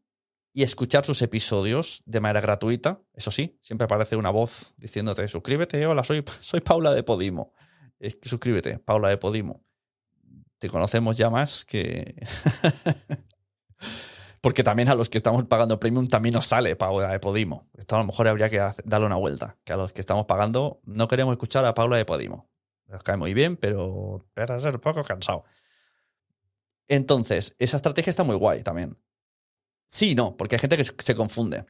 y 0.53 0.61
escuchar 0.61 1.05
sus 1.05 1.23
episodios 1.23 2.03
de 2.05 2.19
manera 2.19 2.41
gratuita. 2.41 3.01
Eso 3.13 3.31
sí, 3.31 3.57
siempre 3.63 3.85
aparece 3.85 4.15
una 4.15 4.29
voz 4.29 4.75
diciéndote, 4.77 5.27
suscríbete, 5.27 5.87
hola, 5.87 6.03
soy, 6.03 6.23
soy 6.41 6.61
Paula 6.61 6.93
de 6.93 7.01
Podimo. 7.01 7.55
Suscríbete, 8.21 8.77
Paula 8.77 9.09
de 9.09 9.17
Podimo. 9.17 9.65
Te 10.59 10.69
conocemos 10.69 11.17
ya 11.17 11.31
más 11.31 11.65
que... 11.65 12.15
Porque 14.47 14.63
también 14.63 14.87
a 14.87 14.95
los 14.95 15.09
que 15.09 15.17
estamos 15.17 15.43
pagando 15.43 15.77
premium 15.77 16.07
también 16.07 16.31
nos 16.31 16.45
sale 16.47 16.77
Paula 16.77 17.11
de 17.11 17.19
Podimo. 17.19 17.69
Esto 17.77 17.97
a 17.97 17.99
lo 17.99 18.05
mejor 18.05 18.29
habría 18.29 18.49
que 18.49 18.61
darle 18.85 19.05
una 19.05 19.17
vuelta. 19.17 19.57
Que 19.65 19.73
a 19.73 19.75
los 19.75 19.91
que 19.91 19.99
estamos 19.99 20.25
pagando 20.25 20.79
no 20.85 21.09
queremos 21.09 21.33
escuchar 21.33 21.65
a 21.65 21.73
Paula 21.73 21.97
de 21.97 22.05
Podimo. 22.05 22.49
Nos 22.85 23.03
cae 23.03 23.17
muy 23.17 23.33
bien, 23.33 23.57
pero 23.57 24.25
empieza 24.29 24.55
a 24.55 24.59
ser 24.61 24.75
un 24.75 24.79
poco 24.79 25.03
cansado. 25.03 25.43
Entonces, 26.87 27.57
esa 27.59 27.75
estrategia 27.75 28.09
está 28.09 28.23
muy 28.23 28.37
guay 28.37 28.63
también. 28.63 28.97
Sí, 29.85 30.15
no, 30.15 30.37
porque 30.37 30.55
hay 30.55 30.59
gente 30.61 30.77
que 30.77 30.85
se- 30.85 31.15
confunde. 31.15 31.65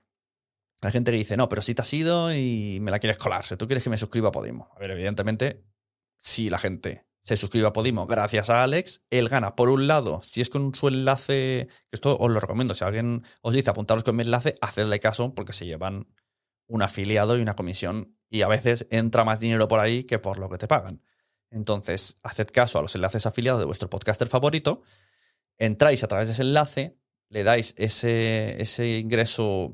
Hay 0.83 0.91
gente 0.91 1.09
que 1.09 1.17
dice, 1.17 1.35
no, 1.35 1.49
pero 1.49 1.63
si 1.63 1.73
te 1.73 1.81
has 1.81 1.91
ido 1.95 2.31
y 2.31 2.77
me 2.83 2.91
la 2.91 2.99
quieres 2.99 3.17
colar, 3.17 3.43
si 3.43 3.57
tú 3.57 3.65
quieres 3.65 3.83
que 3.83 3.89
me 3.89 3.97
suscriba 3.97 4.29
a 4.29 4.31
Podimo. 4.31 4.69
A 4.75 4.79
ver, 4.79 4.91
evidentemente, 4.91 5.63
si 6.19 6.51
la 6.51 6.59
gente 6.59 7.06
se 7.27 7.35
suscribe 7.35 7.67
a 7.67 7.73
Podimo 7.73 8.07
gracias 8.07 8.49
a 8.49 8.63
Alex, 8.63 9.01
él 9.09 9.27
gana. 9.27 9.53
Por 9.53 9.67
un 9.67 9.85
lado, 9.85 10.21
si 10.23 10.39
es 10.39 10.49
con 10.49 10.73
su 10.73 10.87
enlace, 10.87 11.67
que 11.67 11.91
esto 11.91 12.17
os 12.17 12.31
lo 12.31 12.39
recomiendo, 12.39 12.73
si 12.73 12.85
alguien 12.85 13.25
os 13.41 13.53
dice 13.53 13.69
apuntaros 13.69 14.05
con 14.05 14.15
mi 14.15 14.23
enlace, 14.23 14.55
hacedle 14.61 15.01
caso 15.01 15.35
porque 15.35 15.51
se 15.51 15.65
llevan 15.65 16.07
un 16.67 16.83
afiliado 16.83 17.37
y 17.37 17.41
una 17.41 17.57
comisión 17.57 18.15
y 18.29 18.43
a 18.43 18.47
veces 18.47 18.87
entra 18.91 19.25
más 19.25 19.41
dinero 19.41 19.67
por 19.67 19.81
ahí 19.81 20.05
que 20.05 20.19
por 20.19 20.37
lo 20.37 20.49
que 20.49 20.57
te 20.57 20.69
pagan. 20.69 21.03
Entonces, 21.51 22.15
haced 22.23 22.47
caso 22.47 22.79
a 22.79 22.81
los 22.81 22.95
enlaces 22.95 23.25
afiliados 23.25 23.59
de 23.59 23.65
vuestro 23.65 23.89
podcaster 23.89 24.29
favorito, 24.29 24.83
entráis 25.57 26.05
a 26.05 26.07
través 26.07 26.29
de 26.29 26.33
ese 26.33 26.43
enlace, 26.43 26.97
le 27.27 27.43
dais 27.43 27.75
ese, 27.77 28.55
ese 28.61 28.99
ingreso 28.99 29.73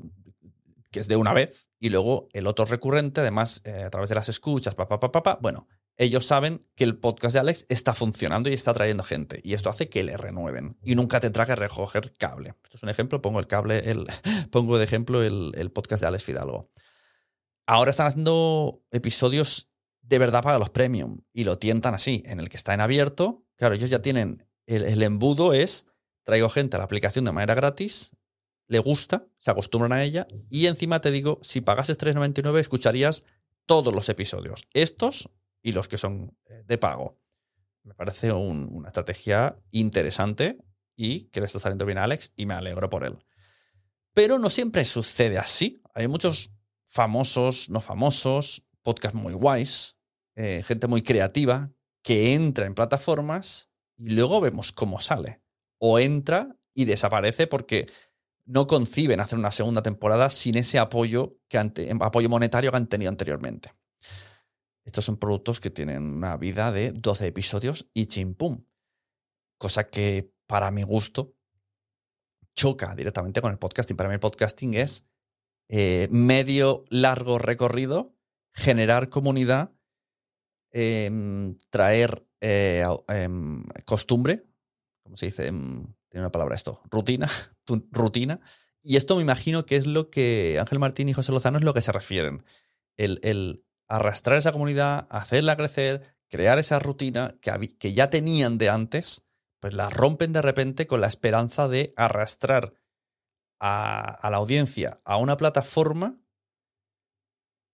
que 0.90 0.98
es 0.98 1.06
de 1.06 1.14
una 1.14 1.32
vez 1.32 1.68
y 1.78 1.90
luego 1.90 2.26
el 2.32 2.48
otro 2.48 2.64
recurrente, 2.64 3.20
además, 3.20 3.62
eh, 3.64 3.84
a 3.84 3.90
través 3.90 4.08
de 4.08 4.16
las 4.16 4.28
escuchas, 4.28 4.74
pa, 4.74 4.88
pa, 4.88 4.98
pa, 4.98 5.12
pa, 5.12 5.22
pa, 5.22 5.38
bueno, 5.40 5.68
ellos 5.96 6.26
saben 6.26 6.66
que 6.74 6.84
el 6.84 6.96
podcast 6.98 7.34
de 7.34 7.40
Alex 7.40 7.66
está 7.68 7.94
funcionando 7.94 8.50
y 8.50 8.54
está 8.54 8.74
trayendo 8.74 9.04
gente. 9.04 9.40
Y 9.44 9.54
esto 9.54 9.70
hace 9.70 9.88
que 9.88 10.02
le 10.02 10.16
renueven. 10.16 10.76
Y 10.82 10.96
nunca 10.96 11.20
tendrá 11.20 11.46
que 11.46 11.54
recoger 11.54 12.12
cable. 12.18 12.54
Esto 12.64 12.78
es 12.78 12.82
un 12.82 12.88
ejemplo, 12.88 13.22
pongo 13.22 13.38
el 13.38 13.46
cable, 13.46 13.90
el, 13.90 14.06
pongo 14.50 14.78
de 14.78 14.84
ejemplo 14.84 15.22
el, 15.22 15.52
el 15.54 15.70
podcast 15.70 16.02
de 16.02 16.08
Alex 16.08 16.24
Fidalgo. 16.24 16.68
Ahora 17.66 17.92
están 17.92 18.08
haciendo 18.08 18.82
episodios 18.90 19.70
de 20.02 20.18
verdad 20.18 20.42
para 20.42 20.58
los 20.58 20.70
premium. 20.70 21.20
Y 21.32 21.44
lo 21.44 21.58
tientan 21.58 21.94
así, 21.94 22.22
en 22.26 22.40
el 22.40 22.48
que 22.48 22.56
está 22.56 22.74
en 22.74 22.80
abierto. 22.80 23.44
Claro, 23.56 23.74
ellos 23.74 23.90
ya 23.90 24.02
tienen. 24.02 24.46
El, 24.66 24.82
el 24.82 25.02
embudo 25.02 25.52
es. 25.52 25.86
Traigo 26.24 26.50
gente 26.50 26.76
a 26.76 26.78
la 26.78 26.84
aplicación 26.84 27.24
de 27.24 27.32
manera 27.32 27.54
gratis. 27.54 28.16
Le 28.66 28.78
gusta, 28.80 29.26
se 29.38 29.50
acostumbran 29.50 29.92
a 29.92 30.02
ella. 30.02 30.26
Y 30.50 30.66
encima 30.66 31.00
te 31.00 31.10
digo, 31.10 31.38
si 31.42 31.60
pagases 31.60 31.98
3,99 31.98 32.58
escucharías 32.58 33.24
todos 33.66 33.94
los 33.94 34.08
episodios. 34.08 34.64
Estos 34.72 35.30
y 35.64 35.72
los 35.72 35.88
que 35.88 35.98
son 35.98 36.36
eh, 36.46 36.62
de 36.64 36.78
pago. 36.78 37.18
Me 37.82 37.94
parece 37.94 38.30
un- 38.32 38.68
una 38.70 38.88
estrategia 38.88 39.58
interesante 39.72 40.58
y 40.94 41.24
que 41.30 41.40
le 41.40 41.46
está 41.46 41.58
saliendo 41.58 41.86
bien 41.86 41.98
a 41.98 42.04
Alex 42.04 42.32
y 42.36 42.46
me 42.46 42.54
alegro 42.54 42.88
por 42.88 43.04
él. 43.04 43.18
Pero 44.12 44.38
no 44.38 44.50
siempre 44.50 44.84
sucede 44.84 45.38
así. 45.38 45.82
Hay 45.94 46.06
muchos 46.06 46.52
famosos, 46.84 47.68
no 47.70 47.80
famosos, 47.80 48.62
podcasts 48.82 49.18
muy 49.18 49.32
guays, 49.32 49.96
eh, 50.36 50.62
gente 50.64 50.86
muy 50.86 51.02
creativa 51.02 51.72
que 52.02 52.34
entra 52.34 52.66
en 52.66 52.74
plataformas 52.74 53.70
y 53.96 54.10
luego 54.10 54.40
vemos 54.40 54.70
cómo 54.70 55.00
sale. 55.00 55.40
O 55.78 55.98
entra 55.98 56.56
y 56.74 56.84
desaparece 56.84 57.46
porque 57.46 57.86
no 58.44 58.66
conciben 58.66 59.20
hacer 59.20 59.38
una 59.38 59.50
segunda 59.50 59.82
temporada 59.82 60.28
sin 60.28 60.56
ese 60.58 60.78
apoyo, 60.78 61.38
que 61.48 61.58
apoyo 62.00 62.28
monetario 62.28 62.70
que 62.70 62.76
han 62.76 62.86
tenido 62.88 63.08
anteriormente. 63.08 63.70
Estos 64.84 65.04
son 65.04 65.16
productos 65.16 65.60
que 65.60 65.70
tienen 65.70 66.02
una 66.02 66.36
vida 66.36 66.70
de 66.70 66.92
12 66.92 67.26
episodios 67.26 67.88
y 67.94 68.06
chimpum. 68.06 68.64
Cosa 69.58 69.88
que 69.88 70.32
para 70.46 70.70
mi 70.70 70.82
gusto 70.82 71.34
choca 72.54 72.94
directamente 72.94 73.40
con 73.40 73.50
el 73.50 73.58
podcasting. 73.58 73.96
Para 73.96 74.08
mí 74.08 74.14
el 74.14 74.20
podcasting 74.20 74.74
es 74.74 75.06
eh, 75.68 76.08
medio 76.10 76.84
largo 76.90 77.38
recorrido, 77.38 78.14
generar 78.52 79.08
comunidad, 79.08 79.72
em, 80.70 81.56
traer 81.70 82.26
eh, 82.40 82.84
em, 83.08 83.64
costumbre, 83.86 84.44
¿cómo 85.02 85.16
se 85.16 85.26
dice? 85.26 85.46
Em, 85.46 85.86
tiene 86.10 86.22
una 86.24 86.32
palabra 86.32 86.54
esto, 86.54 86.82
rutina, 86.90 87.28
rutina. 87.90 88.40
Y 88.82 88.96
esto 88.96 89.16
me 89.16 89.22
imagino 89.22 89.64
que 89.64 89.76
es 89.76 89.86
lo 89.86 90.10
que 90.10 90.58
Ángel 90.60 90.78
Martín 90.78 91.08
y 91.08 91.14
José 91.14 91.32
Lozano 91.32 91.56
es 91.56 91.64
lo 91.64 91.72
que 91.72 91.80
se 91.80 91.90
refieren. 91.90 92.44
El, 92.98 93.18
el 93.22 93.64
arrastrar 93.88 94.38
esa 94.38 94.52
comunidad, 94.52 95.06
hacerla 95.10 95.56
crecer, 95.56 96.16
crear 96.28 96.58
esa 96.58 96.78
rutina 96.78 97.36
que, 97.40 97.76
que 97.78 97.92
ya 97.92 98.10
tenían 98.10 98.58
de 98.58 98.70
antes, 98.70 99.24
pues 99.60 99.74
la 99.74 99.90
rompen 99.90 100.32
de 100.32 100.42
repente 100.42 100.86
con 100.86 101.00
la 101.00 101.06
esperanza 101.06 101.68
de 101.68 101.92
arrastrar 101.96 102.74
a, 103.60 104.10
a 104.10 104.30
la 104.30 104.36
audiencia 104.38 105.00
a 105.04 105.16
una 105.16 105.36
plataforma 105.36 106.18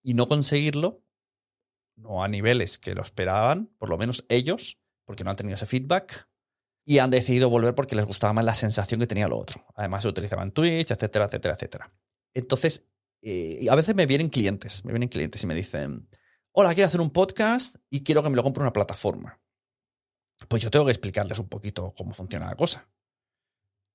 y 0.02 0.14
no 0.14 0.28
conseguirlo, 0.28 1.02
no 1.96 2.22
a 2.22 2.28
niveles 2.28 2.78
que 2.78 2.94
lo 2.94 3.02
esperaban, 3.02 3.66
por 3.78 3.88
lo 3.90 3.98
menos 3.98 4.24
ellos, 4.28 4.80
porque 5.04 5.24
no 5.24 5.30
han 5.30 5.36
tenido 5.36 5.54
ese 5.54 5.66
feedback, 5.66 6.30
y 6.84 6.98
han 6.98 7.10
decidido 7.10 7.50
volver 7.50 7.74
porque 7.74 7.94
les 7.94 8.06
gustaba 8.06 8.32
más 8.32 8.44
la 8.44 8.54
sensación 8.54 9.00
que 9.00 9.06
tenía 9.06 9.28
lo 9.28 9.38
otro. 9.38 9.64
Además, 9.76 10.02
se 10.02 10.08
utilizaban 10.08 10.50
Twitch, 10.50 10.90
etcétera, 10.90 11.26
etcétera, 11.26 11.54
etcétera. 11.54 11.92
Entonces, 12.34 12.84
eh, 13.22 13.58
y 13.60 13.68
a 13.68 13.74
veces 13.74 13.94
me 13.94 14.06
vienen 14.06 14.28
clientes, 14.28 14.84
me 14.84 14.92
vienen 14.92 15.08
clientes 15.08 15.42
y 15.42 15.46
me 15.46 15.54
dicen, 15.54 16.08
hola, 16.52 16.74
quiero 16.74 16.88
hacer 16.88 17.00
un 17.00 17.10
podcast 17.10 17.76
y 17.90 18.02
quiero 18.02 18.22
que 18.22 18.30
me 18.30 18.36
lo 18.36 18.42
compre 18.42 18.62
una 18.62 18.72
plataforma. 18.72 19.40
Pues 20.48 20.62
yo 20.62 20.70
tengo 20.70 20.86
que 20.86 20.92
explicarles 20.92 21.38
un 21.38 21.48
poquito 21.48 21.92
cómo 21.96 22.14
funciona 22.14 22.46
la 22.46 22.56
cosa. 22.56 22.88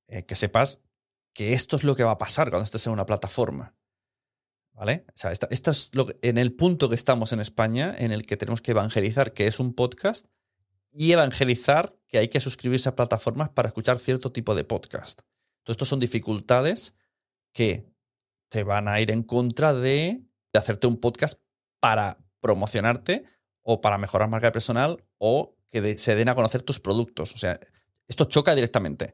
Eh, 0.07 0.25
que 0.25 0.35
sepas 0.35 0.79
que 1.33 1.53
esto 1.53 1.75
es 1.75 1.83
lo 1.83 1.95
que 1.95 2.03
va 2.03 2.11
a 2.11 2.17
pasar 2.17 2.49
cuando 2.49 2.63
estés 2.65 2.85
en 2.85 2.93
una 2.93 3.05
plataforma. 3.05 3.75
¿Vale? 4.73 5.05
O 5.07 5.17
sea, 5.17 5.31
esta- 5.31 5.47
esto 5.51 5.71
es 5.71 5.89
lo 5.95 6.07
en 6.21 6.37
el 6.37 6.53
punto 6.53 6.89
que 6.89 6.95
estamos 6.95 7.31
en 7.31 7.39
España, 7.39 7.95
en 7.97 8.11
el 8.11 8.25
que 8.25 8.37
tenemos 8.37 8.61
que 8.61 8.71
evangelizar 8.71 9.33
que 9.33 9.47
es 9.47 9.59
un 9.59 9.73
podcast 9.73 10.27
y 10.91 11.13
evangelizar 11.13 11.95
que 12.07 12.17
hay 12.19 12.27
que 12.27 12.39
suscribirse 12.41 12.89
a 12.89 12.95
plataformas 12.95 13.49
para 13.49 13.69
escuchar 13.69 13.99
cierto 13.99 14.31
tipo 14.31 14.53
de 14.53 14.65
podcast. 14.65 15.21
Todo 15.63 15.71
esto 15.71 15.85
son 15.85 15.99
dificultades 15.99 16.93
que 17.53 17.89
te 18.49 18.63
van 18.63 18.87
a 18.87 18.99
ir 19.01 19.11
en 19.11 19.23
contra 19.23 19.73
de, 19.73 20.21
hacerte 20.53 20.87
un 20.87 20.97
podcast 20.97 21.39
para 21.79 22.17
promocionarte 22.39 23.25
o 23.61 23.81
para 23.81 23.97
mejorar 23.97 24.29
marca 24.29 24.51
personal 24.51 25.03
o 25.17 25.57
que 25.67 25.97
se 25.97 26.15
den 26.15 26.29
a 26.29 26.35
conocer 26.35 26.61
tus 26.61 26.79
productos. 26.79 27.33
O 27.33 27.37
sea, 27.37 27.59
esto 28.07 28.25
choca 28.25 28.55
directamente. 28.55 29.13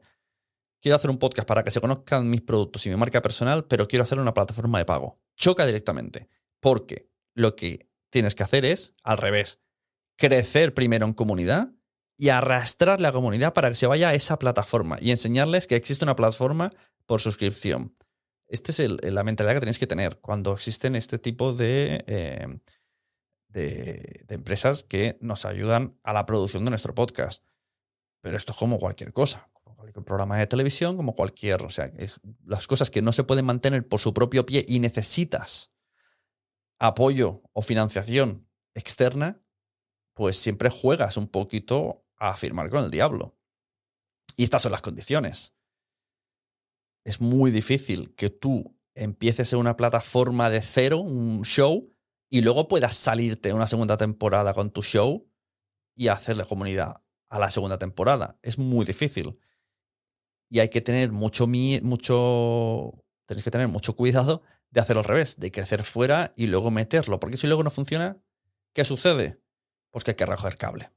Quiero 0.80 0.96
hacer 0.96 1.10
un 1.10 1.18
podcast 1.18 1.48
para 1.48 1.64
que 1.64 1.70
se 1.70 1.80
conozcan 1.80 2.28
mis 2.28 2.42
productos 2.42 2.86
y 2.86 2.90
mi 2.90 2.96
marca 2.96 3.22
personal, 3.22 3.64
pero 3.66 3.88
quiero 3.88 4.04
hacer 4.04 4.18
una 4.18 4.34
plataforma 4.34 4.78
de 4.78 4.84
pago. 4.84 5.20
Choca 5.36 5.66
directamente. 5.66 6.28
Porque 6.60 7.08
lo 7.34 7.56
que 7.56 7.88
tienes 8.10 8.34
que 8.34 8.42
hacer 8.44 8.64
es 8.64 8.94
al 9.02 9.18
revés. 9.18 9.60
Crecer 10.16 10.74
primero 10.74 11.06
en 11.06 11.12
comunidad 11.12 11.72
y 12.16 12.28
arrastrar 12.28 13.00
la 13.00 13.12
comunidad 13.12 13.52
para 13.52 13.68
que 13.68 13.74
se 13.74 13.86
vaya 13.86 14.10
a 14.10 14.14
esa 14.14 14.38
plataforma 14.38 14.98
y 15.00 15.10
enseñarles 15.10 15.66
que 15.66 15.76
existe 15.76 16.04
una 16.04 16.14
plataforma 16.14 16.72
por 17.06 17.20
suscripción. 17.20 17.94
Esta 18.52 18.70
es 18.70 19.02
la 19.02 19.24
mentalidad 19.24 19.54
que 19.54 19.60
tenéis 19.60 19.78
que 19.78 19.86
tener 19.86 20.20
cuando 20.20 20.52
existen 20.52 20.94
este 20.94 21.18
tipo 21.18 21.54
de, 21.54 22.04
eh, 22.06 22.46
de, 23.48 24.26
empresas 24.28 24.84
que 24.84 25.16
nos 25.22 25.46
ayudan 25.46 25.98
a 26.02 26.12
la 26.12 26.26
producción 26.26 26.62
de 26.66 26.70
nuestro 26.70 26.94
podcast. 26.94 27.46
Pero 28.20 28.36
esto 28.36 28.52
es 28.52 28.58
como 28.58 28.78
cualquier 28.78 29.14
cosa, 29.14 29.48
como 29.54 29.74
cualquier 29.76 30.04
programa 30.04 30.36
de 30.36 30.46
televisión, 30.46 30.98
como 30.98 31.14
cualquier, 31.14 31.62
o 31.62 31.70
sea, 31.70 31.90
las 32.44 32.66
cosas 32.66 32.90
que 32.90 33.00
no 33.00 33.12
se 33.12 33.24
pueden 33.24 33.46
mantener 33.46 33.88
por 33.88 34.00
su 34.00 34.12
propio 34.12 34.44
pie 34.44 34.66
y 34.68 34.80
necesitas 34.80 35.72
apoyo 36.78 37.40
o 37.54 37.62
financiación 37.62 38.46
externa, 38.74 39.40
pues 40.12 40.36
siempre 40.36 40.68
juegas 40.68 41.16
un 41.16 41.28
poquito 41.28 42.04
a 42.16 42.36
firmar 42.36 42.68
con 42.68 42.84
el 42.84 42.90
diablo. 42.90 43.34
Y 44.36 44.44
estas 44.44 44.60
son 44.60 44.72
las 44.72 44.82
condiciones 44.82 45.54
es 47.04 47.20
muy 47.20 47.50
difícil 47.50 48.14
que 48.14 48.30
tú 48.30 48.76
empieces 48.94 49.52
en 49.52 49.58
una 49.58 49.76
plataforma 49.76 50.50
de 50.50 50.60
cero, 50.60 51.00
un 51.00 51.42
show, 51.42 51.92
y 52.28 52.42
luego 52.42 52.68
puedas 52.68 52.96
salirte 52.96 53.52
una 53.52 53.66
segunda 53.66 53.96
temporada 53.96 54.54
con 54.54 54.70
tu 54.70 54.82
show 54.82 55.28
y 55.94 56.08
hacerle 56.08 56.46
comunidad 56.46 57.02
a 57.28 57.38
la 57.38 57.50
segunda 57.50 57.78
temporada. 57.78 58.38
Es 58.42 58.58
muy 58.58 58.84
difícil. 58.84 59.38
Y 60.48 60.60
hay 60.60 60.68
que 60.68 60.80
tener 60.80 61.12
mucho, 61.12 61.46
mucho, 61.46 63.04
tenéis 63.26 63.44
que 63.44 63.50
tener 63.50 63.68
mucho 63.68 63.96
cuidado 63.96 64.42
de 64.70 64.80
hacer 64.80 64.96
al 64.96 65.04
revés, 65.04 65.38
de 65.38 65.50
crecer 65.50 65.82
fuera 65.82 66.32
y 66.36 66.46
luego 66.46 66.70
meterlo. 66.70 67.20
Porque 67.20 67.36
si 67.36 67.46
luego 67.46 67.62
no 67.62 67.70
funciona, 67.70 68.22
¿qué 68.72 68.84
sucede? 68.84 69.40
Pues 69.90 70.04
que 70.04 70.12
hay 70.12 70.16
que 70.16 70.26
recoger 70.26 70.56
cable. 70.56 70.90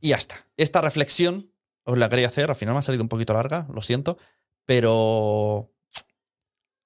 Y 0.00 0.10
ya 0.10 0.16
está. 0.16 0.48
Esta 0.56 0.80
reflexión 0.80 1.52
os 1.84 1.98
la 1.98 2.08
quería 2.08 2.28
hacer, 2.28 2.48
al 2.50 2.56
final 2.56 2.74
me 2.74 2.78
ha 2.78 2.82
salido 2.82 3.02
un 3.02 3.08
poquito 3.08 3.34
larga, 3.34 3.66
lo 3.72 3.82
siento, 3.82 4.18
pero 4.64 5.72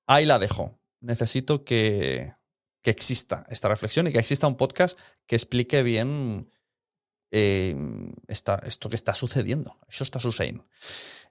ahí 0.07 0.25
la 0.25 0.39
dejo. 0.39 0.79
Necesito 1.01 1.65
que, 1.65 2.35
exista 2.83 3.45
esta 3.51 3.69
reflexión 3.69 4.07
y 4.07 4.13
que 4.13 4.21
exista 4.21 4.47
un 4.47 4.57
podcast 4.57 4.97
que 5.27 5.35
explique 5.35 5.83
bien 5.83 6.53
eh, 7.33 7.75
esto 8.29 8.89
que 8.89 8.95
está 8.95 9.13
sucediendo. 9.13 9.77
Eso 9.89 10.05
está 10.05 10.21
sucediendo. 10.21 10.69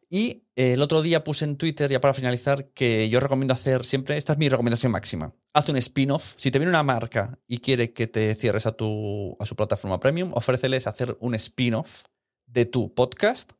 Y 0.09 0.43
el 0.55 0.81
otro 0.81 1.01
día 1.01 1.23
puse 1.23 1.45
en 1.45 1.57
Twitter, 1.57 1.89
ya 1.89 1.99
para 1.99 2.13
finalizar, 2.13 2.69
que 2.69 3.09
yo 3.09 3.19
recomiendo 3.19 3.53
hacer 3.53 3.85
siempre, 3.85 4.17
esta 4.17 4.33
es 4.33 4.39
mi 4.39 4.49
recomendación 4.49 4.91
máxima, 4.91 5.33
haz 5.53 5.69
un 5.69 5.77
spin-off. 5.77 6.35
Si 6.37 6.51
te 6.51 6.59
viene 6.59 6.69
una 6.69 6.83
marca 6.83 7.39
y 7.47 7.57
quiere 7.57 7.91
que 7.91 8.07
te 8.07 8.35
cierres 8.35 8.65
a, 8.65 8.73
tu, 8.73 9.35
a 9.39 9.45
su 9.45 9.55
plataforma 9.55 9.99
premium, 9.99 10.31
ofréceles 10.33 10.87
hacer 10.87 11.17
un 11.19 11.33
spin-off 11.35 12.03
de 12.45 12.65
tu 12.65 12.93
podcast, 12.93 13.53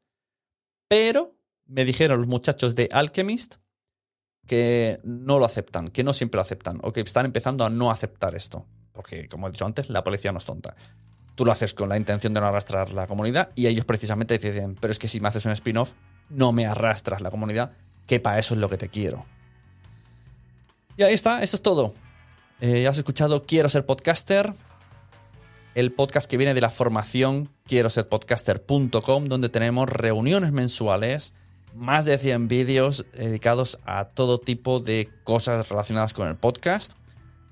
pero 0.88 1.35
me 1.68 1.86
dijeron 1.86 2.20
los 2.20 2.28
muchachos 2.28 2.76
de 2.76 2.90
Alchemist 2.92 3.56
que 4.48 5.00
no 5.04 5.40
lo 5.40 5.46
aceptan, 5.46 5.90
que 5.90 6.04
no 6.04 6.14
siempre 6.14 6.38
lo 6.38 6.44
aceptan, 6.44 6.80
o 6.84 6.94
que 6.94 7.02
están 7.02 7.26
empezando 7.26 7.66
a 7.66 7.70
no 7.70 7.90
aceptar 7.90 8.36
esto. 8.36 8.66
Porque, 8.92 9.28
como 9.28 9.48
he 9.48 9.52
dicho 9.52 9.66
antes, 9.66 9.90
la 9.90 10.04
policía 10.04 10.32
no 10.32 10.38
es 10.38 10.46
tonta. 10.46 10.76
Tú 11.34 11.46
lo 11.46 11.52
haces 11.52 11.74
con 11.74 11.90
la 11.90 11.98
intención 11.98 12.34
de 12.34 12.40
no 12.40 12.48
arrastrar 12.48 12.94
la 12.94 13.08
comunidad 13.08 13.50
y 13.56 13.68
ellos 13.68 13.86
precisamente 13.86 14.38
dicen, 14.38 14.76
pero 14.80 14.92
es 14.92 15.00
que 15.00 15.08
si 15.08 15.20
me 15.20 15.28
haces 15.28 15.46
un 15.46 15.52
spin-off, 15.52 15.94
no 16.30 16.54
me 16.54 16.66
arrastras 16.66 17.22
la 17.22 17.32
comunidad, 17.32 17.74
que 18.08 18.20
para 18.20 18.40
eso 18.40 18.54
es 18.54 18.60
lo 18.60 18.70
que 18.70 18.78
te 18.78 18.90
quiero. 18.90 19.26
Y 20.96 21.04
ahí 21.04 21.14
está, 21.14 21.44
eso 21.44 21.58
es 21.58 21.62
todo. 21.62 21.94
Eh, 22.62 22.84
ya 22.84 22.90
has 22.90 22.98
escuchado 22.98 23.44
Quiero 23.44 23.68
ser 23.68 23.86
podcaster, 23.86 24.54
el 25.74 25.92
podcast 25.92 26.30
que 26.30 26.38
viene 26.38 26.54
de 26.54 26.62
la 26.62 26.70
formación 26.70 27.50
quiero 27.66 27.90
ser 27.90 28.08
podcaster.com, 28.08 29.26
donde 29.26 29.50
tenemos 29.50 29.90
reuniones 29.90 30.54
mensuales 30.54 31.34
más 31.76 32.06
de 32.06 32.18
100 32.18 32.48
vídeos 32.48 33.06
dedicados 33.14 33.80
a 33.86 34.06
todo 34.06 34.40
tipo 34.40 34.80
de 34.80 35.10
cosas 35.24 35.68
relacionadas 35.70 36.14
con 36.14 36.28
el 36.28 36.38
podcast 36.38 36.94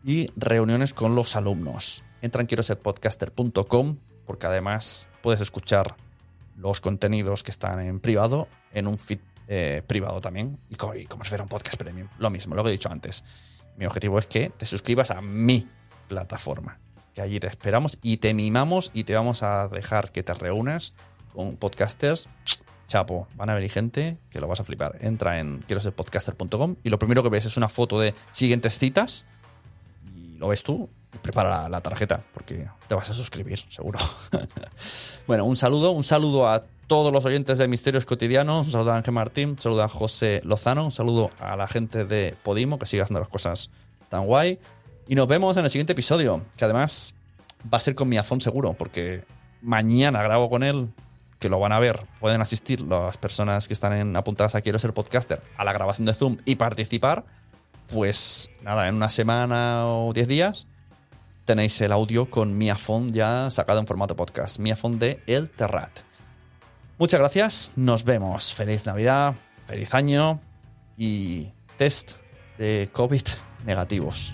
y 0.04 0.32
reuniones 0.38 0.94
con 0.94 1.14
los 1.16 1.36
alumnos. 1.36 2.04
Entra 2.22 2.42
en 2.42 2.48
quiero 2.48 2.64
ser 2.64 2.80
podcaster.com 2.80 3.98
porque 4.26 4.48
además 4.48 5.10
puedes 5.22 5.42
escuchar 5.42 5.96
los 6.56 6.80
contenidos 6.80 7.44
que 7.44 7.52
están 7.52 7.82
en 7.82 8.00
privado 8.00 8.48
en 8.72 8.88
un 8.88 8.98
feed 8.98 9.20
eh, 9.50 9.84
privado 9.86 10.22
también 10.22 10.58
y 10.70 10.76
como, 10.76 10.96
y 10.96 11.06
como 11.06 11.26
si 11.26 11.30
fuera 11.30 11.44
un 11.44 11.50
podcast 11.50 11.76
premium. 11.76 12.08
Lo 12.18 12.30
mismo, 12.30 12.56
lo 12.56 12.64
que 12.64 12.70
he 12.70 12.74
dicho 12.74 12.90
antes. 12.90 13.26
Mi 13.76 13.86
objetivo 13.86 14.20
es 14.20 14.28
que 14.28 14.50
te 14.50 14.66
suscribas 14.66 15.12
a 15.12 15.22
mi 15.22 15.68
plataforma, 16.08 16.80
que 17.14 17.22
allí 17.22 17.42
te 17.42 17.48
esperamos 17.48 17.98
y 18.02 18.18
te 18.18 18.34
mimamos 18.34 18.90
y 18.94 19.04
te 19.04 19.16
vamos 19.16 19.44
a 19.44 19.68
dejar 19.68 20.14
que 20.14 20.24
te 20.24 20.34
reúnas 20.34 20.94
con 21.34 21.58
podcasters 21.58 22.30
chapo, 22.88 23.28
van 23.36 23.50
a 23.50 23.54
venir 23.54 23.72
gente 23.72 24.18
que 24.30 24.40
lo 24.40 24.48
vas 24.48 24.60
a 24.60 24.64
flipar. 24.64 24.98
Entra 25.02 25.40
en 25.40 25.64
quiero 25.68 25.82
ser 25.82 25.94
podcaster.com 25.94 26.76
y 26.84 26.90
lo 26.90 27.00
primero 27.00 27.24
que 27.24 27.30
ves 27.30 27.46
es 27.46 27.58
una 27.58 27.70
foto 27.70 28.00
de 28.00 28.14
siguientes 28.32 28.78
citas 28.78 29.26
y 30.16 30.38
lo 30.38 30.48
ves 30.48 30.64
tú 30.64 30.90
prepara 31.22 31.70
la, 31.70 31.82
tarjeta 31.82 32.24
porque 32.34 32.68
te 32.88 32.96
vas 32.96 33.10
a 33.10 33.14
suscribir, 33.14 33.60
seguro. 33.70 34.00
bueno, 35.28 35.46
un 35.46 35.56
saludo, 35.56 35.92
un 35.92 36.04
saludo 36.04 36.50
a 36.50 36.64
todos 36.88 37.14
los 37.14 37.26
oyentes 37.26 37.58
de 37.58 37.68
Misterios 37.68 38.06
Cotidianos, 38.06 38.68
un 38.68 38.72
saludo 38.72 38.92
a 38.92 38.98
Ángel 38.98 39.14
Martín, 39.14 39.50
un 39.50 39.58
saludo 39.58 39.84
a 39.84 39.88
José 39.88 40.42
Lozano, 40.44 40.86
un 40.86 40.92
saludo 40.92 41.30
a 41.40 41.56
la 41.56 41.68
gente 41.68 42.06
de 42.06 42.36
Podimo 42.44 42.80
que 42.80 42.86
sigue 42.86 43.02
haciendo 43.02 43.20
las 43.20 43.30
cosas 43.30 43.70
tan 44.10 44.26
guay. 44.26 44.60
Y 45.08 45.16
nos 45.16 45.28
vemos 45.28 45.58
en 45.58 45.66
el 45.66 45.72
siguiente 45.72 45.94
episodio, 45.94 46.42
que 46.58 46.66
además 46.66 47.16
va 47.72 47.78
a 47.78 47.82
ser 47.82 47.96
con 47.96 48.10
mi 48.10 48.18
afón 48.18 48.42
seguro, 48.42 48.74
porque 48.74 49.24
mañana 49.62 50.22
grabo 50.24 50.50
con 50.50 50.64
él 50.64 50.90
que 51.44 51.50
lo 51.50 51.60
van 51.60 51.74
a 51.74 51.80
ver, 51.80 52.08
pueden 52.22 52.40
asistir 52.40 52.80
las 52.80 53.18
personas 53.18 53.68
que 53.68 53.74
están 53.74 53.92
en, 53.92 54.16
apuntadas 54.16 54.56
a 54.56 54.62
Quiero 54.62 54.80
ser 54.80 54.94
podcaster 54.94 55.44
a 55.58 55.66
la 55.66 55.74
grabación 55.74 56.06
de 56.06 56.14
Zoom 56.14 56.38
y 56.46 56.56
participar, 56.56 57.26
pues 57.92 58.50
nada, 58.62 58.88
en 58.88 58.96
una 58.96 59.10
semana 59.10 59.88
o 59.88 60.14
diez 60.14 60.30
días 60.30 60.68
tenéis 61.44 61.82
el 61.82 61.92
audio 61.92 62.30
con 62.30 62.58
mi 62.58 62.70
iPhone 62.70 63.12
ya 63.12 63.50
sacado 63.50 63.82
en 63.82 63.88
formato 63.88 64.16
podcast, 64.16 64.58
mi 64.60 64.72
iPhone 64.72 65.00
de 65.00 65.22
El 65.28 65.50
Terrat. 65.50 65.92
Muchas 66.98 67.20
gracias, 67.20 67.72
nos 67.76 68.06
vemos. 68.06 68.54
Feliz 68.54 68.86
Navidad, 68.86 69.36
feliz 69.68 69.94
año 69.94 70.40
y 70.98 71.50
test 71.78 72.14
de 72.58 72.90
COVID 72.94 73.24
negativos. 73.66 74.34